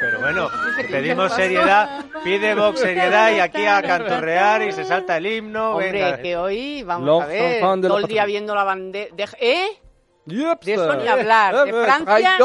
Pero 0.00 0.20
bueno, 0.20 0.48
pedimos 0.90 1.32
seriedad, 1.34 2.04
pide 2.24 2.54
Vox 2.54 2.80
seriedad 2.80 3.32
y 3.32 3.40
aquí 3.40 3.66
a 3.66 3.82
canturrear 3.82 4.62
y 4.62 4.72
se 4.72 4.84
salta 4.84 5.18
el 5.18 5.26
himno. 5.26 5.72
Hombre, 5.72 5.92
venga. 5.92 6.22
que 6.22 6.36
hoy 6.36 6.82
vamos 6.82 7.22
a 7.22 7.26
ver, 7.26 7.60
todo 7.60 7.98
el 7.98 8.06
día 8.06 8.24
viendo 8.24 8.54
la 8.54 8.64
bandera... 8.64 9.14
¿Eh? 9.38 9.79
Yep, 10.30 10.62
De 10.64 10.74
eso 10.74 10.94
ni 10.96 11.08
hablar, 11.08 11.64
de 11.64 11.70
eh, 11.70 11.84
Francia-. 11.84 12.38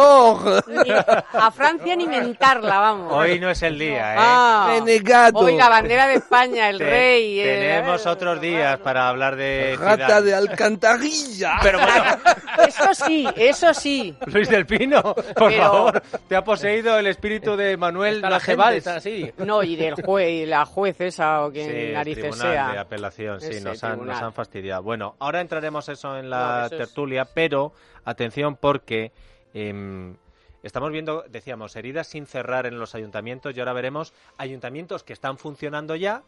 Ni- 0.68 0.92
a 1.40 1.52
Francia 1.52 1.96
ni 1.96 2.08
mentarla, 2.08 2.80
vamos. 2.80 3.14
Hoy 3.14 3.40
no 3.40 3.50
es 3.50 3.62
el 3.64 3.78
día, 3.80 4.14
¿eh? 4.14 4.18
Ah, 4.20 4.68
Renegado. 4.80 5.40
Oiga, 5.40 5.70
bandera 5.70 6.08
de 6.08 6.16
España, 6.16 6.70
el 6.70 6.78
Te- 6.80 6.90
rey. 6.90 7.40
eh, 7.40 7.44
Tenemos 7.44 8.06
otros 8.06 8.42
días 8.42 8.78
para 8.80 9.08
hablar 9.10 9.36
de 9.36 9.76
Rata 9.80 10.06
Zidane. 10.08 10.22
de 10.26 10.36
alcantarilla. 10.36 11.54
Pero 11.62 11.80
bueno, 11.80 12.04
Eso 12.68 12.94
sí, 12.94 13.28
eso 13.36 13.74
sí. 13.74 14.16
Luis 14.28 14.50
del 14.50 14.66
Pino, 14.66 15.02
por 15.04 15.24
Pero- 15.50 15.64
favor, 15.64 16.04
te 16.28 16.36
ha 16.36 16.44
poseído 16.44 16.98
el 16.98 17.08
espíritu 17.08 17.56
de 17.58 17.76
Manuel 17.78 18.16
Está 18.18 18.30
la 18.30 18.40
gente, 18.40 18.58
Najeval. 18.58 18.74
está 18.76 18.96
así. 18.96 19.32
No, 19.38 19.62
y 19.64 19.76
del 19.76 19.94
juez, 19.96 20.30
y 20.30 20.46
la 20.46 20.66
juez 20.66 21.00
esa 21.02 21.46
o 21.46 21.52
quien 21.52 21.70
Sí, 21.70 21.92
narices 21.94 22.36
sea. 22.38 22.72
de 22.72 22.80
apelación, 22.80 23.42
sí, 23.42 23.60
nos 23.62 23.84
han, 23.84 24.06
nos 24.06 24.22
han 24.22 24.34
fastidiado. 24.34 24.84
Bueno, 24.84 25.16
ahora 25.20 25.42
entraremos 25.42 25.88
eso 25.90 26.18
en 26.18 26.30
No, 26.30 26.38
la 26.38 26.66
eso 26.68 26.76
es- 26.76 26.80
tertulia, 26.82 27.26
pero 27.26 27.74
atención 28.04 28.56
porque 28.56 29.12
em, 29.54 30.16
estamos 30.64 30.92
viendo, 30.92 31.24
decíamos, 31.30 31.76
heridas 31.76 32.08
sin 32.08 32.26
cerrar 32.26 32.66
en 32.66 32.80
los 32.80 32.96
ayuntamientos 32.96 33.56
y 33.56 33.60
ahora 33.60 33.74
veremos 33.74 34.14
ayuntamientos 34.38 35.04
que 35.04 35.14
están 35.14 35.38
funcionando 35.38 35.96
ya 35.96 36.24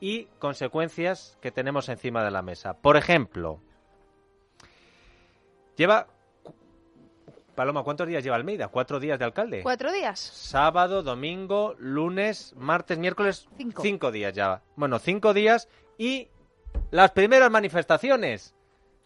y 0.00 0.24
consecuencias 0.38 1.36
que 1.40 1.50
tenemos 1.50 1.88
encima 1.88 2.22
de 2.24 2.30
la 2.30 2.42
mesa. 2.42 2.74
Por 2.74 2.96
ejemplo, 2.96 3.60
lleva... 5.76 6.06
Paloma, 7.54 7.82
¿cuántos 7.82 8.06
días 8.06 8.22
lleva 8.22 8.36
Almeida? 8.36 8.68
¿Cuatro 8.68 9.00
días 9.00 9.18
de 9.18 9.24
alcalde? 9.24 9.62
Cuatro 9.64 9.90
días. 9.90 10.20
Sábado, 10.20 11.02
domingo, 11.02 11.74
lunes, 11.78 12.54
martes, 12.56 12.98
miércoles. 12.98 13.48
Cinco. 13.82 14.12
días 14.12 14.32
ya. 14.32 14.62
Bueno, 14.76 15.00
cinco 15.00 15.34
días 15.34 15.68
y 15.96 16.28
las 16.92 17.10
primeras 17.10 17.50
manifestaciones. 17.50 18.54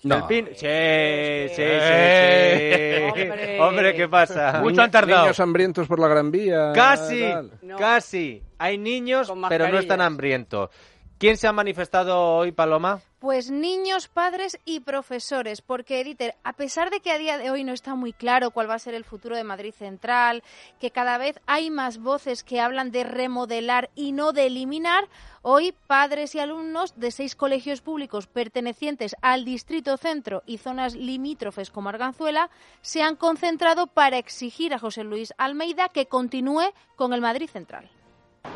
No. 0.05 0.27
Pin- 0.27 0.47
Sí, 0.49 0.55
sí, 0.57 1.55
sí, 1.55 1.63
Eh. 1.65 3.13
sí. 3.15 3.21
Hombre. 3.23 3.61
Hombre, 3.61 3.95
¿qué 3.95 4.09
pasa? 4.09 4.61
Mucho 4.61 4.83
han 4.83 4.91
tardado. 4.91 5.23
Niños 5.23 5.39
hambrientos 5.41 5.87
por 5.87 6.01
la 6.01 6.09
Gran 6.09 6.31
Vía. 6.31 6.73
Casi. 6.75 7.25
No. 7.63 7.77
casi. 7.77 8.43
Hay 8.59 8.79
niños, 8.79 9.33
pero 9.49 9.69
no 9.69 9.79
están 9.79 10.01
hambrientos. 10.01 10.71
¿Quién 11.19 11.37
se 11.37 11.47
ha 11.47 11.53
manifestado 11.53 12.21
hoy, 12.21 12.51
Paloma? 12.53 13.01
Pues 13.23 13.53
niños, 13.53 14.09
padres 14.09 14.59
y 14.65 14.81
profesores, 14.81 15.63
porque 15.63 16.03
Dieter, 16.03 16.35
a 16.43 16.55
pesar 16.55 16.91
de 16.91 16.99
que 16.99 17.13
a 17.13 17.19
día 17.19 17.39
de 17.39 17.53
hoy 17.53 17.63
no 17.63 17.73
está 17.73 17.95
muy 17.95 18.13
claro 18.13 18.51
cuál 18.51 18.69
va 18.69 18.75
a 18.75 18.81
ser 18.81 18.95
el 18.95 19.05
futuro 19.05 19.37
de 19.37 19.45
Madrid 19.45 19.73
Central, 19.73 20.43
que 20.81 20.91
cada 20.91 21.19
vez 21.19 21.39
hay 21.47 21.71
más 21.71 21.99
voces 21.99 22.43
que 22.43 22.59
hablan 22.59 22.91
de 22.91 23.05
remodelar 23.05 23.91
y 23.95 24.11
no 24.11 24.33
de 24.33 24.47
eliminar, 24.47 25.09
hoy 25.43 25.73
padres 25.87 26.35
y 26.35 26.41
alumnos 26.41 26.99
de 26.99 27.13
seis 27.13 27.37
colegios 27.37 27.81
públicos 27.81 28.27
pertenecientes 28.27 29.15
al 29.23 29.45
Distrito 29.45 29.97
Centro 29.99 30.43
y 30.45 30.59
zonas 30.59 30.97
limítrofes 30.97 31.71
como 31.71 31.91
Arganzuela 31.91 32.51
se 32.81 33.05
han 33.05 33.15
concentrado 33.15 33.87
para 33.87 34.19
exigir 34.19 34.75
a 34.75 34.81
José 34.81 35.05
Luis 35.05 35.33
Almeida 35.39 35.91
que 35.91 36.07
continúe 36.07 36.73
con 36.97 37.13
el 37.13 37.21
Madrid 37.21 37.49
Central. 37.49 37.89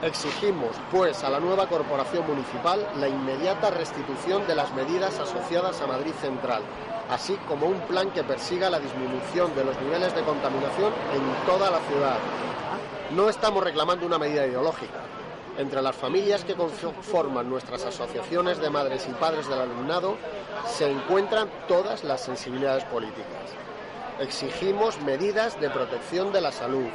Exigimos, 0.03 0.77
pues, 0.91 1.25
a 1.25 1.31
la 1.31 1.41
nueva 1.41 1.69
corporación 1.69 2.27
municipal 2.27 2.87
la 3.01 3.09
inmediata 3.09 3.71
restitución 3.71 4.47
de 4.47 4.55
las 4.55 4.73
medidas 4.75 5.19
asociadas 5.19 5.81
a 5.81 5.87
Madrid 5.87 6.13
Central, 6.21 6.63
así 7.09 7.35
como 7.49 7.67
un 7.67 7.81
plan 7.81 8.11
que 8.11 8.23
persiga 8.23 8.69
la 8.69 8.79
disminución 8.79 9.55
de 9.55 9.65
los 9.65 9.81
niveles 9.81 10.15
de 10.15 10.21
contaminación 10.21 10.93
en 11.15 11.47
toda 11.47 11.71
la 11.71 11.81
ciudad. 11.89 12.19
No 13.13 13.31
estamos 13.31 13.65
reclamando 13.65 14.05
una 14.05 14.19
medida 14.19 14.47
ideológica. 14.47 15.01
Entre 15.57 15.81
las 15.81 15.97
familias 15.97 16.45
que 16.45 16.55
conforman 16.55 17.49
nuestras 17.49 17.83
asociaciones 17.87 18.59
de 18.59 18.69
madres 18.69 19.09
y 19.11 19.15
padres 19.15 19.49
del 19.49 19.61
alumnado 19.61 20.19
se 20.67 20.91
encuentran 20.91 21.49
todas 21.67 22.05
las 22.05 22.21
sensibilidades 22.21 22.85
políticas. 22.85 23.25
Exigimos 24.21 25.01
medidas 25.01 25.59
de 25.59 25.71
protección 25.71 26.33
de 26.33 26.43
la 26.43 26.53
salud, 26.53 26.89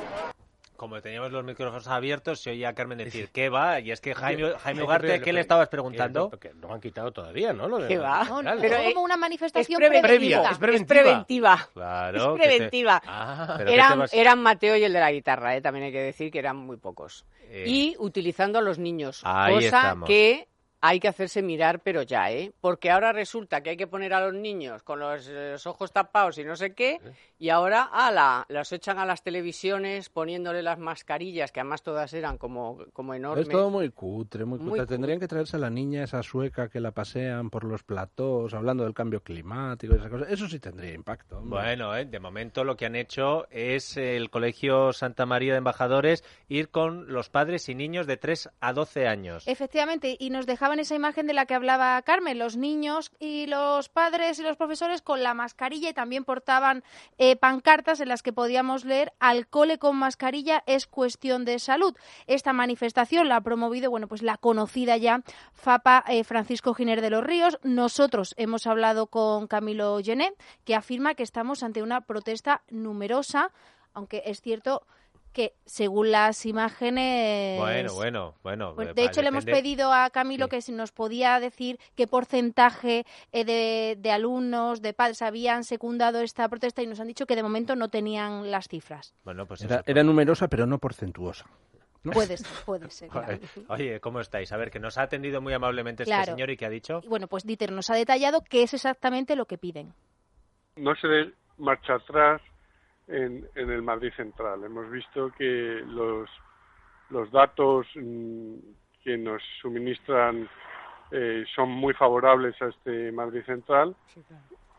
Como 0.82 1.00
teníamos 1.00 1.32
los 1.32 1.44
micrófonos 1.44 1.88
abiertos, 1.88 2.40
se 2.42 2.50
oía 2.50 2.70
a 2.70 2.74
Carmen 2.74 2.98
decir, 2.98 3.30
¿qué 3.32 3.50
va? 3.50 3.80
Y 3.80 3.92
es 3.92 4.02
que 4.02 4.16
Jaime, 4.16 4.54
Jaime 4.58 4.82
Ugarte, 4.82 5.22
¿qué 5.22 5.32
le 5.32 5.40
estabas 5.42 5.70
preguntando? 5.70 6.28
Porque 6.32 6.54
no 6.56 6.74
han 6.74 6.82
quitado 6.82 7.12
todavía, 7.12 7.54
¿no? 7.54 7.68
Lo 7.68 7.78
de- 7.78 7.88
¿Qué 7.88 8.00
va? 8.00 8.24
No. 8.24 8.42
Pero, 8.60 8.78
es 8.78 8.82
eh, 8.90 8.94
como 8.96 9.06
una 9.06 9.14
Es 9.14 9.20
manifestación 9.20 9.78
preventiva. 9.78 10.08
preventiva. 10.08 10.52
Es 10.52 10.58
preventiva. 10.58 10.98
Es 10.98 11.04
preventiva. 11.04 11.70
Claro. 11.76 12.18
Es 12.36 12.42
te- 12.42 12.48
preventiva. 12.50 13.02
Ah, 13.06 13.46
Pero 13.58 13.58
¿qué 13.60 13.66
te 13.66 13.74
Eran, 13.76 14.00
vas- 14.00 14.14
eran 14.16 14.40
Mateo 14.42 14.76
y 14.76 14.84
el 14.84 14.92
de 14.94 15.00
la 15.00 15.12
guitarra, 15.12 15.56
eh, 15.56 15.62
también 15.62 15.86
hay 15.86 15.92
que 15.92 16.02
decir 16.02 16.32
que 16.32 16.40
eran 16.40 16.58
muy 16.58 16.78
pocos. 16.78 17.26
Eh. 17.52 17.66
Y 17.68 17.96
utilizando 18.00 18.58
a 18.58 18.64
los 18.64 18.80
niños, 18.80 19.22
Ahí 19.24 19.54
cosa 19.54 19.66
estamos. 19.68 20.08
que 20.08 20.48
hay 20.82 21.00
que 21.00 21.08
hacerse 21.08 21.42
mirar, 21.42 21.80
pero 21.82 22.02
ya, 22.02 22.32
¿eh? 22.32 22.52
Porque 22.60 22.90
ahora 22.90 23.14
resulta 23.14 23.62
que 23.62 23.72
hay 23.72 23.78
que 23.78 23.88
poner 23.88 24.14
a 24.14 24.26
los 24.26 24.34
niños 24.34 24.82
con 24.84 25.00
los, 25.00 25.28
eh, 25.28 25.52
los 25.52 25.68
ojos 25.68 25.92
tapados 25.94 26.38
y 26.40 26.44
no 26.44 26.56
sé 26.56 26.74
qué, 26.74 27.00
y 27.38 27.50
ahora, 27.50 27.84
ala, 27.84 28.46
los 28.50 28.72
echan 28.72 28.98
a 29.00 29.06
las 29.06 29.24
televisiones 29.24 30.10
poniéndole 30.10 30.62
las 30.64 30.80
mascarillas, 30.80 31.52
que 31.52 31.60
además 31.60 31.84
todas 31.84 32.14
eran 32.14 32.38
como, 32.38 32.80
como 32.94 33.14
enormes. 33.14 33.48
Es 33.48 33.52
todo 33.52 33.70
muy 33.70 33.90
cutre, 33.92 34.44
muy 34.46 34.58
Muy 34.60 34.70
cutre. 34.70 34.82
cutre. 34.84 34.96
Tendrían 34.96 35.20
que 35.20 35.28
traerse 35.28 35.56
a 35.58 35.60
la 35.60 35.70
niña 35.70 36.04
esa 36.04 36.24
sueca 36.24 36.70
que 36.70 36.80
la 36.80 36.92
pasean 36.92 37.50
por 37.50 37.64
los 37.64 37.84
platós, 37.84 38.54
hablando 38.54 38.84
del 38.84 38.94
cambio 38.94 39.22
climático 39.24 39.94
y 39.94 39.98
esas 39.98 40.10
cosas. 40.10 40.30
Eso 40.32 40.48
sí 40.50 40.60
tendría 40.60 40.94
impacto. 40.94 41.38
hombre. 41.38 41.60
Bueno, 41.62 41.96
eh, 41.96 42.06
de 42.06 42.20
momento 42.20 42.64
lo 42.64 42.76
que 42.76 42.86
han 42.88 42.96
hecho 42.96 43.48
es 43.52 43.98
eh, 43.98 44.18
el 44.18 44.30
Colegio 44.30 44.94
Santa 44.94 45.26
María 45.26 45.54
de 45.54 45.60
Embajadores 45.60 46.24
ir 46.48 46.70
con 46.70 47.12
los 47.14 47.30
padres 47.30 47.70
y 47.70 47.76
niños 47.76 48.08
de 48.08 48.18
3 48.18 48.50
a 48.60 48.74
12 48.74 49.08
años. 49.08 49.48
Efectivamente, 49.48 50.16
y 50.20 50.30
nos 50.32 50.46
dejaban 50.48 50.71
esa 50.80 50.96
imagen 50.96 51.28
de 51.28 51.34
la 51.34 51.46
que 51.46 51.54
hablaba 51.54 52.02
Carmen, 52.02 52.40
los 52.40 52.58
niños 52.58 53.12
y 53.20 53.48
los 53.48 53.90
padres 53.90 54.40
y 54.40 54.44
los 54.44 54.58
profesores 54.58 55.02
con 55.02 55.24
la 55.24 55.34
mascarilla 55.34 55.90
y 55.90 55.94
también 55.94 56.24
portaban 56.24 56.84
eh, 57.18 57.36
pancartas 57.36 58.00
en 58.00 58.10
las 58.10 58.24
que 58.24 58.34
podíamos 58.34 58.86
leer 58.86 59.14
al 59.20 59.48
cole 59.48 59.78
con 59.78 59.98
mascarilla 59.98 60.64
es 60.66 60.88
cuestión 60.88 61.46
de 61.46 61.60
salud. 61.60 61.96
Esta 62.28 62.54
manifestación 62.54 63.28
la 63.28 63.38
ha 63.38 63.42
promovido, 63.42 63.90
bueno, 63.90 64.08
pues 64.08 64.22
la 64.22 64.38
conocida 64.38 64.98
ya 64.98 65.22
FAPA 65.54 66.04
eh, 66.08 66.24
Francisco 66.24 66.74
Giner 66.74 67.02
de 67.02 67.10
los 67.10 67.24
Ríos. 67.24 67.60
Nosotros 67.64 68.34
hemos 68.38 68.68
hablado 68.68 69.08
con 69.08 69.48
Camilo 69.48 70.00
Gené, 70.04 70.34
que 70.66 70.76
afirma 70.76 71.16
que 71.16 71.24
estamos 71.24 71.64
ante 71.64 71.84
una 71.84 72.02
protesta 72.02 72.62
numerosa, 72.70 73.52
aunque 73.94 74.24
es 74.26 74.42
cierto 74.42 74.84
que 75.32 75.54
según 75.66 76.12
las 76.12 76.46
imágenes 76.46 77.60
Bueno, 77.60 77.94
bueno, 77.94 78.36
bueno. 78.44 78.74
bueno, 78.76 78.92
eh, 78.92 78.94
de 78.94 79.06
hecho, 79.06 79.22
le 79.22 79.30
hemos 79.30 79.46
pedido 79.46 79.92
a 79.94 80.10
Camilo 80.10 80.46
Sí. 80.46 80.50
que 80.52 80.62
si 80.62 80.72
nos 80.72 80.92
podía 80.92 81.40
decir 81.40 81.80
qué 81.96 82.08
porcentaje 82.08 83.06
eh, 83.32 83.46
de, 83.46 83.96
de 84.00 84.12
alumnos, 84.12 84.82
de 84.82 84.94
padres 84.94 85.22
habían 85.22 85.64
secundado 85.64 86.22
esta 86.22 86.48
protesta 86.50 86.82
y 86.82 86.88
nos 86.88 87.00
han 87.00 87.08
dicho 87.08 87.26
que 87.26 87.36
de 87.36 87.44
momento 87.44 87.76
no 87.76 87.90
tenían 87.90 88.52
las 88.52 88.68
cifras. 88.68 89.14
Bueno, 89.24 89.46
pues 89.46 89.66
Era, 89.86 90.04
numerosa, 90.04 90.48
pero 90.48 90.66
no 90.66 90.78
porcentuosa. 90.80 91.46
¿no? 92.04 92.12
Puede 92.14 92.36
ser, 92.38 92.48
puede 92.66 92.90
ser. 92.90 93.10
claro. 93.10 93.40
Oye, 93.70 94.00
¿cómo 94.00 94.20
estáis? 94.20 94.52
A 94.52 94.58
ver, 94.58 94.72
que 94.72 94.80
nos 94.80 94.98
ha 94.98 95.04
atendido 95.04 95.40
muy 95.42 95.54
amablemente 95.54 96.04
este 96.04 96.24
señor 96.26 96.50
y 96.50 96.58
que 96.58 96.66
ha 96.66 96.70
dicho... 96.70 97.00
Y 97.04 97.08
bueno, 97.08 97.28
pues 97.28 97.46
Dieter 97.46 97.72
nos 97.72 97.90
ha 97.90 97.96
detallado 97.96 98.44
qué 98.44 98.64
es 98.64 98.74
exactamente 98.74 99.36
lo 99.36 99.46
que 99.46 99.58
piden. 99.58 99.94
no 100.76 100.96
se 100.96 101.08
dé 101.08 101.34
marcha 101.58 101.94
atrás 101.96 102.42
en, 103.08 103.48
en 103.56 103.70
el 103.72 103.82
Madrid 103.82 104.12
Central. 104.16 104.64
Hemos 104.64 104.90
visto 104.90 105.32
que 105.38 105.82
los, 105.86 106.30
los 107.10 107.32
datos 107.32 107.88
mm, 107.96 108.56
que 109.04 109.18
nos 109.18 109.42
suministran 109.62 110.48
eh, 111.12 111.44
son 111.56 111.70
muy 111.70 111.94
favorables 111.94 112.60
a 112.62 112.68
este 112.68 113.12
Madrid 113.12 113.44
Central 113.46 113.96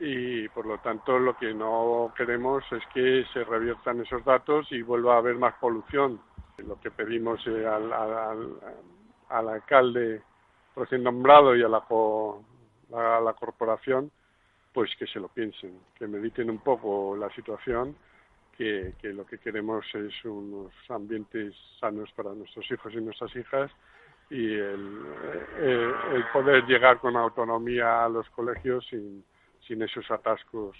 y 0.00 0.48
por 0.48 0.66
lo 0.66 0.78
tanto 0.78 1.18
lo 1.18 1.36
que 1.36 1.52
no 1.52 2.12
queremos 2.16 2.64
es 2.72 2.82
que 2.94 3.24
se 3.32 3.44
reviertan 3.44 4.00
esos 4.00 4.24
datos 4.24 4.66
y 4.72 4.82
vuelva 4.82 5.14
a 5.14 5.18
haber 5.18 5.36
más 5.36 5.54
polución. 5.60 6.20
Lo 6.58 6.80
que 6.80 6.90
pedimos 6.90 7.44
eh, 7.46 7.66
al, 7.66 7.92
al- 7.92 8.18
al- 8.18 8.58
al 9.28 9.48
alcalde 9.48 10.22
recién 10.76 11.02
nombrado 11.02 11.54
y 11.56 11.62
a 11.62 11.68
la, 11.68 11.78
a 11.78 13.20
la 13.20 13.32
corporación 13.34 14.10
pues 14.72 14.90
que 14.98 15.06
se 15.06 15.20
lo 15.20 15.28
piensen, 15.28 15.78
que 15.98 16.06
mediten 16.06 16.48
un 16.48 16.58
poco 16.58 17.14
la 17.16 17.28
situación, 17.34 17.94
que, 18.56 18.94
que 19.00 19.12
lo 19.12 19.24
que 19.26 19.38
queremos 19.38 19.84
es 19.94 20.12
unos 20.24 20.72
ambientes 20.88 21.54
sanos 21.80 22.10
para 22.14 22.34
nuestros 22.34 22.70
hijos 22.70 22.92
y 22.92 23.00
nuestras 23.00 23.34
hijas 23.36 23.70
y 24.30 24.54
el, 24.54 25.02
eh, 25.58 25.92
el 26.14 26.24
poder 26.32 26.64
llegar 26.66 26.98
con 26.98 27.16
autonomía 27.16 28.04
a 28.04 28.08
los 28.08 28.28
colegios 28.30 28.86
sin, 28.88 29.24
sin 29.66 29.82
esos 29.82 30.10
atascos. 30.10 30.76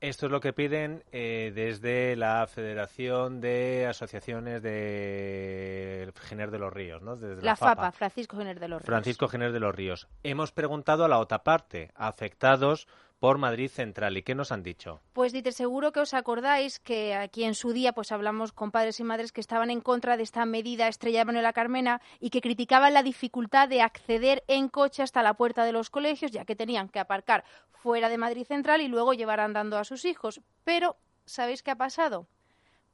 Esto 0.00 0.26
es 0.26 0.32
lo 0.32 0.40
que 0.40 0.52
piden 0.52 1.02
eh, 1.10 1.52
desde 1.54 2.16
la 2.16 2.46
Federación 2.46 3.40
de 3.40 3.86
Asociaciones 3.86 4.62
de 4.62 6.12
Giner 6.28 6.50
de 6.50 6.58
los 6.58 6.70
Ríos, 6.70 7.00
¿no? 7.00 7.16
Desde 7.16 7.42
La 7.42 7.56
FAPA, 7.56 7.92
Francisco 7.92 8.36
Giner 8.36 8.60
de 8.60 8.68
los 8.68 8.82
Ríos. 8.82 8.86
Francisco 8.86 9.26
Giner 9.26 9.52
de 9.52 9.60
los 9.60 9.74
Ríos. 9.74 10.06
Hemos 10.22 10.52
preguntado 10.52 11.06
a 11.06 11.08
la 11.08 11.18
otra 11.18 11.44
parte, 11.44 11.92
afectados 11.94 12.88
por 13.18 13.38
Madrid 13.38 13.70
Central. 13.70 14.16
¿Y 14.16 14.22
qué 14.22 14.34
nos 14.34 14.52
han 14.52 14.62
dicho? 14.62 15.00
Pues 15.12 15.32
Dieter, 15.32 15.52
seguro 15.52 15.92
que 15.92 16.00
os 16.00 16.14
acordáis 16.14 16.78
que 16.78 17.14
aquí 17.14 17.44
en 17.44 17.54
su 17.54 17.72
día 17.72 17.92
pues 17.92 18.12
hablamos 18.12 18.52
con 18.52 18.70
padres 18.70 19.00
y 19.00 19.04
madres 19.04 19.32
que 19.32 19.40
estaban 19.40 19.70
en 19.70 19.80
contra 19.80 20.16
de 20.16 20.22
esta 20.22 20.44
medida 20.44 20.88
estrella 20.88 21.20
de 21.20 21.24
Manuela 21.24 21.52
Carmena 21.52 22.00
y 22.20 22.30
que 22.30 22.40
criticaban 22.40 22.94
la 22.94 23.02
dificultad 23.02 23.68
de 23.68 23.82
acceder 23.82 24.44
en 24.48 24.68
coche 24.68 25.02
hasta 25.02 25.22
la 25.22 25.34
puerta 25.34 25.64
de 25.64 25.72
los 25.72 25.90
colegios, 25.90 26.30
ya 26.30 26.44
que 26.44 26.56
tenían 26.56 26.88
que 26.88 26.98
aparcar 26.98 27.44
fuera 27.70 28.08
de 28.08 28.18
Madrid 28.18 28.46
Central 28.46 28.80
y 28.80 28.88
luego 28.88 29.14
llevar 29.14 29.40
andando 29.40 29.78
a 29.78 29.84
sus 29.84 30.04
hijos. 30.04 30.40
Pero, 30.64 30.96
¿sabéis 31.24 31.62
qué 31.62 31.70
ha 31.70 31.76
pasado? 31.76 32.26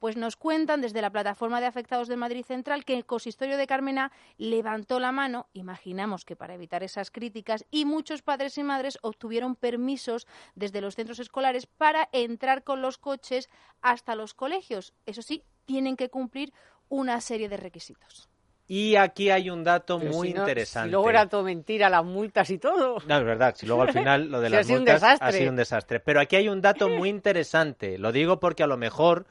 Pues 0.02 0.16
nos 0.16 0.34
cuentan 0.34 0.80
desde 0.80 1.00
la 1.00 1.10
plataforma 1.10 1.60
de 1.60 1.66
afectados 1.66 2.08
de 2.08 2.16
Madrid 2.16 2.44
Central 2.44 2.84
que 2.84 2.96
el 2.96 3.06
consistorio 3.06 3.56
de 3.56 3.68
Carmena 3.68 4.10
levantó 4.36 4.98
la 4.98 5.12
mano, 5.12 5.46
imaginamos 5.52 6.24
que 6.24 6.34
para 6.34 6.54
evitar 6.54 6.82
esas 6.82 7.12
críticas, 7.12 7.64
y 7.70 7.84
muchos 7.84 8.20
padres 8.20 8.58
y 8.58 8.64
madres 8.64 8.98
obtuvieron 9.02 9.54
permisos 9.54 10.26
desde 10.56 10.80
los 10.80 10.96
centros 10.96 11.20
escolares 11.20 11.66
para 11.66 12.08
entrar 12.10 12.64
con 12.64 12.82
los 12.82 12.98
coches 12.98 13.48
hasta 13.80 14.16
los 14.16 14.34
colegios. 14.34 14.92
Eso 15.06 15.22
sí, 15.22 15.44
tienen 15.66 15.96
que 15.96 16.08
cumplir 16.08 16.52
una 16.88 17.20
serie 17.20 17.48
de 17.48 17.58
requisitos. 17.58 18.28
Y 18.66 18.96
aquí 18.96 19.30
hay 19.30 19.50
un 19.50 19.62
dato 19.62 20.00
Pero 20.00 20.10
muy 20.10 20.30
si 20.30 20.34
no- 20.34 20.40
interesante. 20.40 20.88
Si 20.88 20.90
luego 20.90 21.10
era 21.10 21.28
todo 21.28 21.44
mentira, 21.44 21.88
las 21.88 22.04
multas 22.04 22.50
y 22.50 22.58
todo. 22.58 22.98
No, 23.06 23.18
es 23.18 23.24
verdad, 23.24 23.54
si 23.56 23.66
luego 23.66 23.82
al 23.82 23.92
final 23.92 24.28
lo 24.32 24.40
de 24.40 24.46
ha 24.48 24.50
las 24.50 24.66
sido 24.66 24.78
un 24.80 24.84
multas 24.84 25.20
ha 25.20 25.30
sido 25.30 25.50
un 25.50 25.56
desastre. 25.56 26.00
Pero 26.00 26.18
aquí 26.18 26.34
hay 26.34 26.48
un 26.48 26.60
dato 26.60 26.88
muy 26.88 27.08
interesante. 27.08 27.98
Lo 27.98 28.10
digo 28.10 28.40
porque 28.40 28.64
a 28.64 28.66
lo 28.66 28.76
mejor 28.76 29.26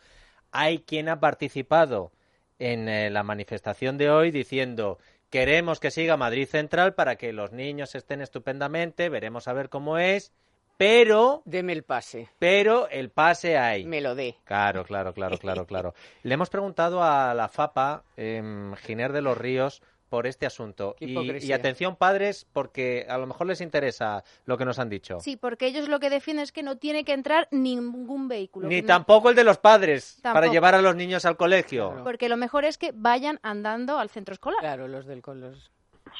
hay 0.52 0.80
quien 0.80 1.10
ha 1.10 1.20
participado 1.20 2.12
en 2.60 2.88
eh, 2.88 3.10
la 3.10 3.24
manifestación 3.24 3.98
de 3.98 4.10
hoy 4.10 4.32
diciendo 4.32 5.00
queremos 5.30 5.80
que 5.80 5.92
siga 5.92 6.18
Madrid 6.18 6.48
Central 6.48 6.94
para 6.94 7.16
que 7.16 7.34
los 7.34 7.52
niños 7.52 7.96
estén 7.96 8.22
estupendamente, 8.22 9.10
veremos 9.10 9.48
a 9.48 9.54
ver 9.54 9.70
cómo 9.70 9.98
es, 9.98 10.34
pero, 10.82 11.44
Deme 11.46 11.74
el 11.74 11.84
pase. 11.84 12.28
pero 12.40 12.90
el 12.90 13.12
pase 13.12 13.56
hay. 13.56 13.86
Me 13.86 14.02
lo 14.02 14.16
dé. 14.16 14.38
Claro, 14.46 14.84
claro, 14.84 15.14
claro, 15.14 15.38
claro, 15.38 15.66
claro. 15.68 15.94
Le 16.24 16.34
hemos 16.34 16.50
preguntado 16.50 17.04
a 17.04 17.36
la 17.36 17.50
FAPA, 17.50 18.04
em, 18.18 18.74
Giner 18.78 19.12
de 19.14 19.22
los 19.22 19.38
Ríos, 19.38 19.84
por 20.12 20.28
este 20.28 20.46
asunto. 20.46 20.98
Y, 21.00 21.54
atención, 21.54 21.96
padres, 21.96 22.46
porque 22.52 23.06
a 23.08 23.18
lo 23.18 23.28
mejor 23.28 23.48
les 23.48 23.62
interesa 23.62 24.26
lo 24.46 24.58
que 24.58 24.66
nos 24.66 24.78
han 24.78 24.90
dicho. 24.90 25.22
Sí, 25.22 25.38
porque 25.38 25.68
ellos 25.68 25.88
lo 25.88 26.02
que 26.02 26.10
defienden 26.10 26.44
es 26.44 26.52
que 26.52 26.64
no 26.64 26.78
tiene 26.78 27.06
que 27.06 27.14
entrar 27.14 27.48
ningún 27.50 28.28
vehículo. 28.28 28.68
Ni 28.68 28.82
no- 28.82 28.88
tampoco 28.88 29.30
el 29.30 29.38
de 29.38 29.46
los 29.46 29.58
padres 29.58 30.20
para 30.22 30.48
llevar 30.48 30.76
a 30.76 30.82
los 30.82 30.98
niños 30.98 31.24
al 31.24 31.38
colegio. 31.38 31.88
Claro. 31.92 32.04
Porque 32.04 32.28
lo 32.28 32.36
mejor 32.36 32.66
es 32.66 32.78
que 32.78 32.92
vayan 32.94 33.40
andando 33.42 34.00
al 34.00 34.10
centro 34.10 34.34
escolar. 34.34 34.60
Claro, 34.60 34.90
los 34.90 35.06
del 35.06 35.22
los... 35.26 35.72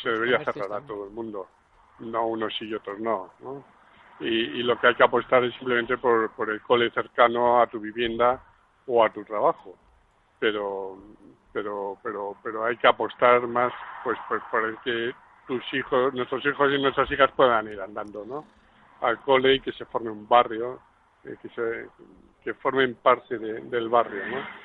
se 0.02 0.10
debería 0.10 0.42
cerrar 0.46 0.72
a 0.72 0.88
todo 0.88 1.04
el 1.04 1.12
mundo, 1.12 1.50
no 2.00 2.28
unos 2.28 2.54
y 2.62 2.74
otros 2.74 2.98
no. 2.98 3.34
¿no? 3.42 3.66
Y, 4.22 4.28
y 4.28 4.64
lo 4.64 4.80
que 4.80 4.88
hay 4.88 4.96
que 4.96 5.04
apostar 5.04 5.44
es 5.44 5.54
simplemente 5.56 5.98
por, 5.98 6.32
por 6.32 6.50
el 6.50 6.62
cole 6.62 6.90
cercano 6.92 7.62
a 7.62 7.68
tu 7.68 7.82
vivienda 7.82 8.42
o 8.88 9.04
a 9.04 9.12
tu 9.12 9.26
trabajo. 9.26 9.76
Pero, 10.40 10.98
pero, 11.54 11.98
pero, 12.04 12.36
pero 12.44 12.66
hay 12.66 12.78
que 12.78 12.88
apostar 12.88 13.42
más 13.48 13.72
pues, 14.04 14.18
pues 14.28 14.42
por 14.52 14.66
el 14.66 14.78
que 14.84 15.12
tus 15.48 15.64
hijos, 15.74 16.14
nuestros 16.14 16.46
hijos 16.46 16.72
y 16.72 16.82
nuestras 16.82 17.12
hijas 17.12 17.32
puedan 17.36 17.68
ir 17.68 17.80
andando, 17.82 18.26
¿no? 18.26 18.46
Al 19.02 19.20
cole 19.22 19.56
y 19.56 19.60
que 19.60 19.72
se 19.74 19.86
forme 19.86 20.10
un 20.12 20.28
barrio, 20.28 20.80
eh, 21.24 21.36
que 21.42 21.50
se, 21.50 21.88
que 22.44 22.54
formen 22.56 22.96
parte 22.96 23.38
de- 23.38 23.62
del 23.62 23.90
barrio, 23.90 24.26
¿no? 24.28 24.62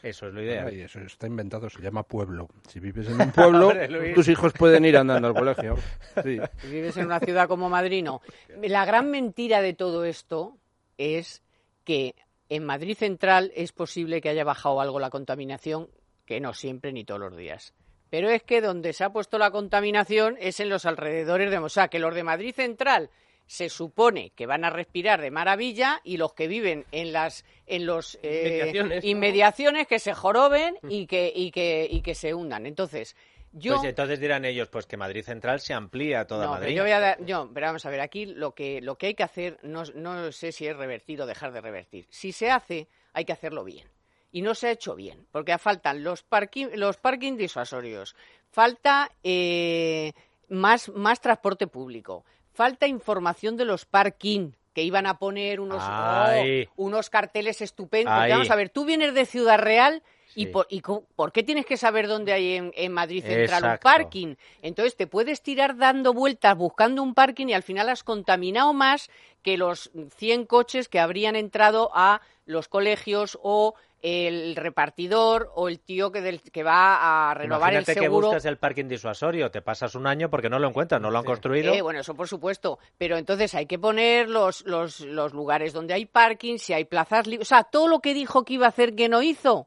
Eso 0.00 0.28
es 0.28 0.34
lo 0.34 0.40
ideal. 0.42 0.68
Ay, 0.68 0.82
eso 0.82 1.00
está 1.00 1.26
inventado, 1.26 1.68
se 1.68 1.82
llama 1.82 2.04
pueblo. 2.04 2.46
Si 2.68 2.78
vives 2.78 3.08
en 3.08 3.20
un 3.20 3.32
pueblo, 3.32 3.72
tus 4.14 4.28
hijos 4.28 4.52
pueden 4.52 4.84
ir 4.84 4.96
andando 4.96 5.26
al 5.26 5.34
colegio. 5.34 5.76
Sí. 6.22 6.38
Si 6.58 6.68
vives 6.70 6.96
en 6.98 7.06
una 7.06 7.18
ciudad 7.18 7.48
como 7.48 7.68
Madrid, 7.68 8.04
no. 8.04 8.20
La 8.62 8.84
gran 8.84 9.10
mentira 9.10 9.60
de 9.60 9.74
todo 9.74 10.04
esto 10.04 10.56
es 10.98 11.42
que 11.84 12.14
en 12.48 12.64
Madrid 12.64 12.96
Central 12.96 13.52
es 13.54 13.72
posible 13.72 14.20
que 14.20 14.28
haya 14.28 14.44
bajado 14.44 14.80
algo 14.80 15.00
la 15.00 15.10
contaminación, 15.10 15.88
que 16.24 16.40
no 16.40 16.54
siempre 16.54 16.92
ni 16.92 17.04
todos 17.04 17.20
los 17.20 17.36
días. 17.36 17.74
Pero 18.10 18.30
es 18.30 18.42
que 18.42 18.60
donde 18.60 18.92
se 18.92 19.04
ha 19.04 19.12
puesto 19.12 19.38
la 19.38 19.50
contaminación 19.50 20.36
es 20.40 20.60
en 20.60 20.68
los 20.68 20.86
alrededores 20.86 21.50
de... 21.50 21.68
Sea, 21.68 21.88
que 21.88 21.98
los 21.98 22.14
de 22.14 22.24
Madrid 22.24 22.54
Central 22.54 23.10
se 23.48 23.70
supone 23.70 24.30
que 24.36 24.46
van 24.46 24.64
a 24.64 24.70
respirar 24.70 25.20
de 25.22 25.30
maravilla 25.30 26.00
y 26.04 26.18
los 26.18 26.34
que 26.34 26.46
viven 26.46 26.84
en 26.92 27.12
las 27.12 27.44
en 27.66 27.86
los 27.86 28.18
eh, 28.22 29.00
Inmediaciones, 29.02 29.86
que 29.86 29.98
se 29.98 30.12
joroben 30.14 30.78
y 30.88 31.06
que 31.06 31.32
y 31.34 31.50
que 31.50 31.88
y 31.90 32.02
que 32.02 32.14
se 32.14 32.34
hundan. 32.34 32.66
Entonces, 32.66 33.16
yo 33.52 33.76
Pues 33.76 33.88
entonces 33.88 34.20
dirán 34.20 34.44
ellos, 34.44 34.68
pues 34.68 34.84
que 34.86 34.98
Madrid 34.98 35.24
Central 35.24 35.60
se 35.60 35.72
amplía 35.72 36.20
a 36.20 36.26
toda 36.26 36.44
no, 36.44 36.50
Madrid. 36.52 36.66
Pero 36.66 36.76
yo 36.76 36.82
voy 36.82 36.92
a 36.92 37.00
dar- 37.00 37.24
yo, 37.24 37.50
pero 37.52 37.66
vamos 37.68 37.86
a 37.86 37.90
ver, 37.90 38.00
aquí 38.00 38.26
lo 38.26 38.54
que, 38.54 38.82
lo 38.82 38.96
que 38.96 39.06
hay 39.06 39.14
que 39.14 39.22
hacer, 39.22 39.58
no, 39.62 39.82
no 39.94 40.30
sé 40.30 40.52
si 40.52 40.66
es 40.66 40.76
revertir 40.76 41.22
o 41.22 41.26
dejar 41.26 41.52
de 41.52 41.62
revertir. 41.62 42.06
Si 42.10 42.32
se 42.32 42.50
hace, 42.50 42.86
hay 43.14 43.24
que 43.24 43.32
hacerlo 43.32 43.64
bien. 43.64 43.88
Y 44.30 44.42
no 44.42 44.54
se 44.54 44.68
ha 44.68 44.72
hecho 44.72 44.94
bien, 44.94 45.26
porque 45.32 45.56
faltan 45.56 46.04
los 46.04 46.22
parking, 46.22 46.66
los 46.74 46.98
parking 46.98 47.38
disuasorios, 47.38 48.14
falta 48.50 49.10
eh, 49.24 50.12
más, 50.48 50.90
más 50.90 51.22
transporte 51.22 51.66
público, 51.66 52.26
falta 52.58 52.88
información 52.88 53.56
de 53.56 53.64
los 53.64 53.84
parking, 53.84 54.50
que 54.74 54.82
iban 54.82 55.06
a 55.06 55.20
poner 55.20 55.60
unos, 55.60 55.80
oh, 55.80 56.42
unos 56.74 57.08
carteles 57.08 57.60
estupendos. 57.60 58.12
Vamos 58.12 58.50
a 58.50 58.56
ver, 58.56 58.68
tú 58.68 58.84
vienes 58.84 59.14
de 59.14 59.26
Ciudad 59.26 59.60
Real 59.60 60.02
y, 60.34 60.46
por, 60.46 60.66
y 60.68 60.82
¿por 60.82 61.30
qué 61.30 61.44
tienes 61.44 61.66
que 61.66 61.76
saber 61.76 62.08
dónde 62.08 62.32
hay 62.32 62.54
en, 62.54 62.72
en 62.74 62.92
Madrid 62.92 63.22
Central 63.22 63.62
un 63.64 63.78
parking? 63.78 64.34
Entonces 64.60 64.96
te 64.96 65.06
puedes 65.06 65.40
tirar 65.40 65.76
dando 65.76 66.12
vueltas 66.12 66.56
buscando 66.56 67.00
un 67.00 67.14
parking 67.14 67.46
y 67.46 67.54
al 67.54 67.62
final 67.62 67.88
has 67.90 68.02
contaminado 68.02 68.72
más 68.72 69.08
que 69.44 69.56
los 69.56 69.92
100 70.16 70.46
coches 70.46 70.88
que 70.88 70.98
habrían 70.98 71.36
entrado 71.36 71.92
a 71.94 72.22
los 72.44 72.66
colegios 72.66 73.38
o 73.40 73.76
el 74.00 74.54
repartidor 74.56 75.50
o 75.54 75.68
el 75.68 75.80
tío 75.80 76.12
que, 76.12 76.20
del- 76.20 76.40
que 76.40 76.62
va 76.62 77.30
a 77.30 77.34
renovar 77.34 77.72
Imagínate 77.72 77.92
el 77.92 77.98
que 77.98 78.04
seguro. 78.04 78.26
buscas 78.28 78.44
el 78.44 78.56
parking 78.58 78.86
disuasorio, 78.86 79.50
te 79.50 79.60
pasas 79.62 79.94
un 79.94 80.06
año 80.06 80.30
porque 80.30 80.48
no 80.48 80.58
lo 80.58 80.68
encuentras, 80.68 81.00
no 81.00 81.10
lo 81.10 81.18
han 81.18 81.24
construido. 81.24 81.72
Eh, 81.74 81.82
bueno, 81.82 82.00
eso 82.00 82.14
por 82.14 82.28
supuesto. 82.28 82.78
Pero 82.96 83.16
entonces 83.16 83.54
hay 83.54 83.66
que 83.66 83.78
poner 83.78 84.28
los, 84.28 84.64
los, 84.66 85.00
los 85.00 85.32
lugares 85.32 85.72
donde 85.72 85.94
hay 85.94 86.06
parking, 86.06 86.58
si 86.58 86.72
hay 86.72 86.84
plazas 86.84 87.26
libres. 87.26 87.48
O 87.48 87.50
sea, 87.50 87.64
todo 87.64 87.88
lo 87.88 88.00
que 88.00 88.14
dijo 88.14 88.44
que 88.44 88.54
iba 88.54 88.66
a 88.66 88.70
hacer 88.70 88.94
que 88.94 89.08
no 89.08 89.22
hizo. 89.22 89.66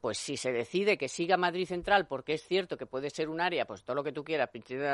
Pues 0.00 0.18
si 0.18 0.36
se 0.36 0.52
decide 0.52 0.98
que 0.98 1.08
siga 1.08 1.36
Madrid 1.36 1.66
Central, 1.66 2.06
porque 2.06 2.34
es 2.34 2.46
cierto 2.46 2.76
que 2.76 2.86
puede 2.86 3.10
ser 3.10 3.28
un 3.28 3.40
área, 3.40 3.64
pues 3.66 3.82
todo 3.82 3.96
lo 3.96 4.04
que 4.04 4.12
tú 4.12 4.22
quieras, 4.22 4.50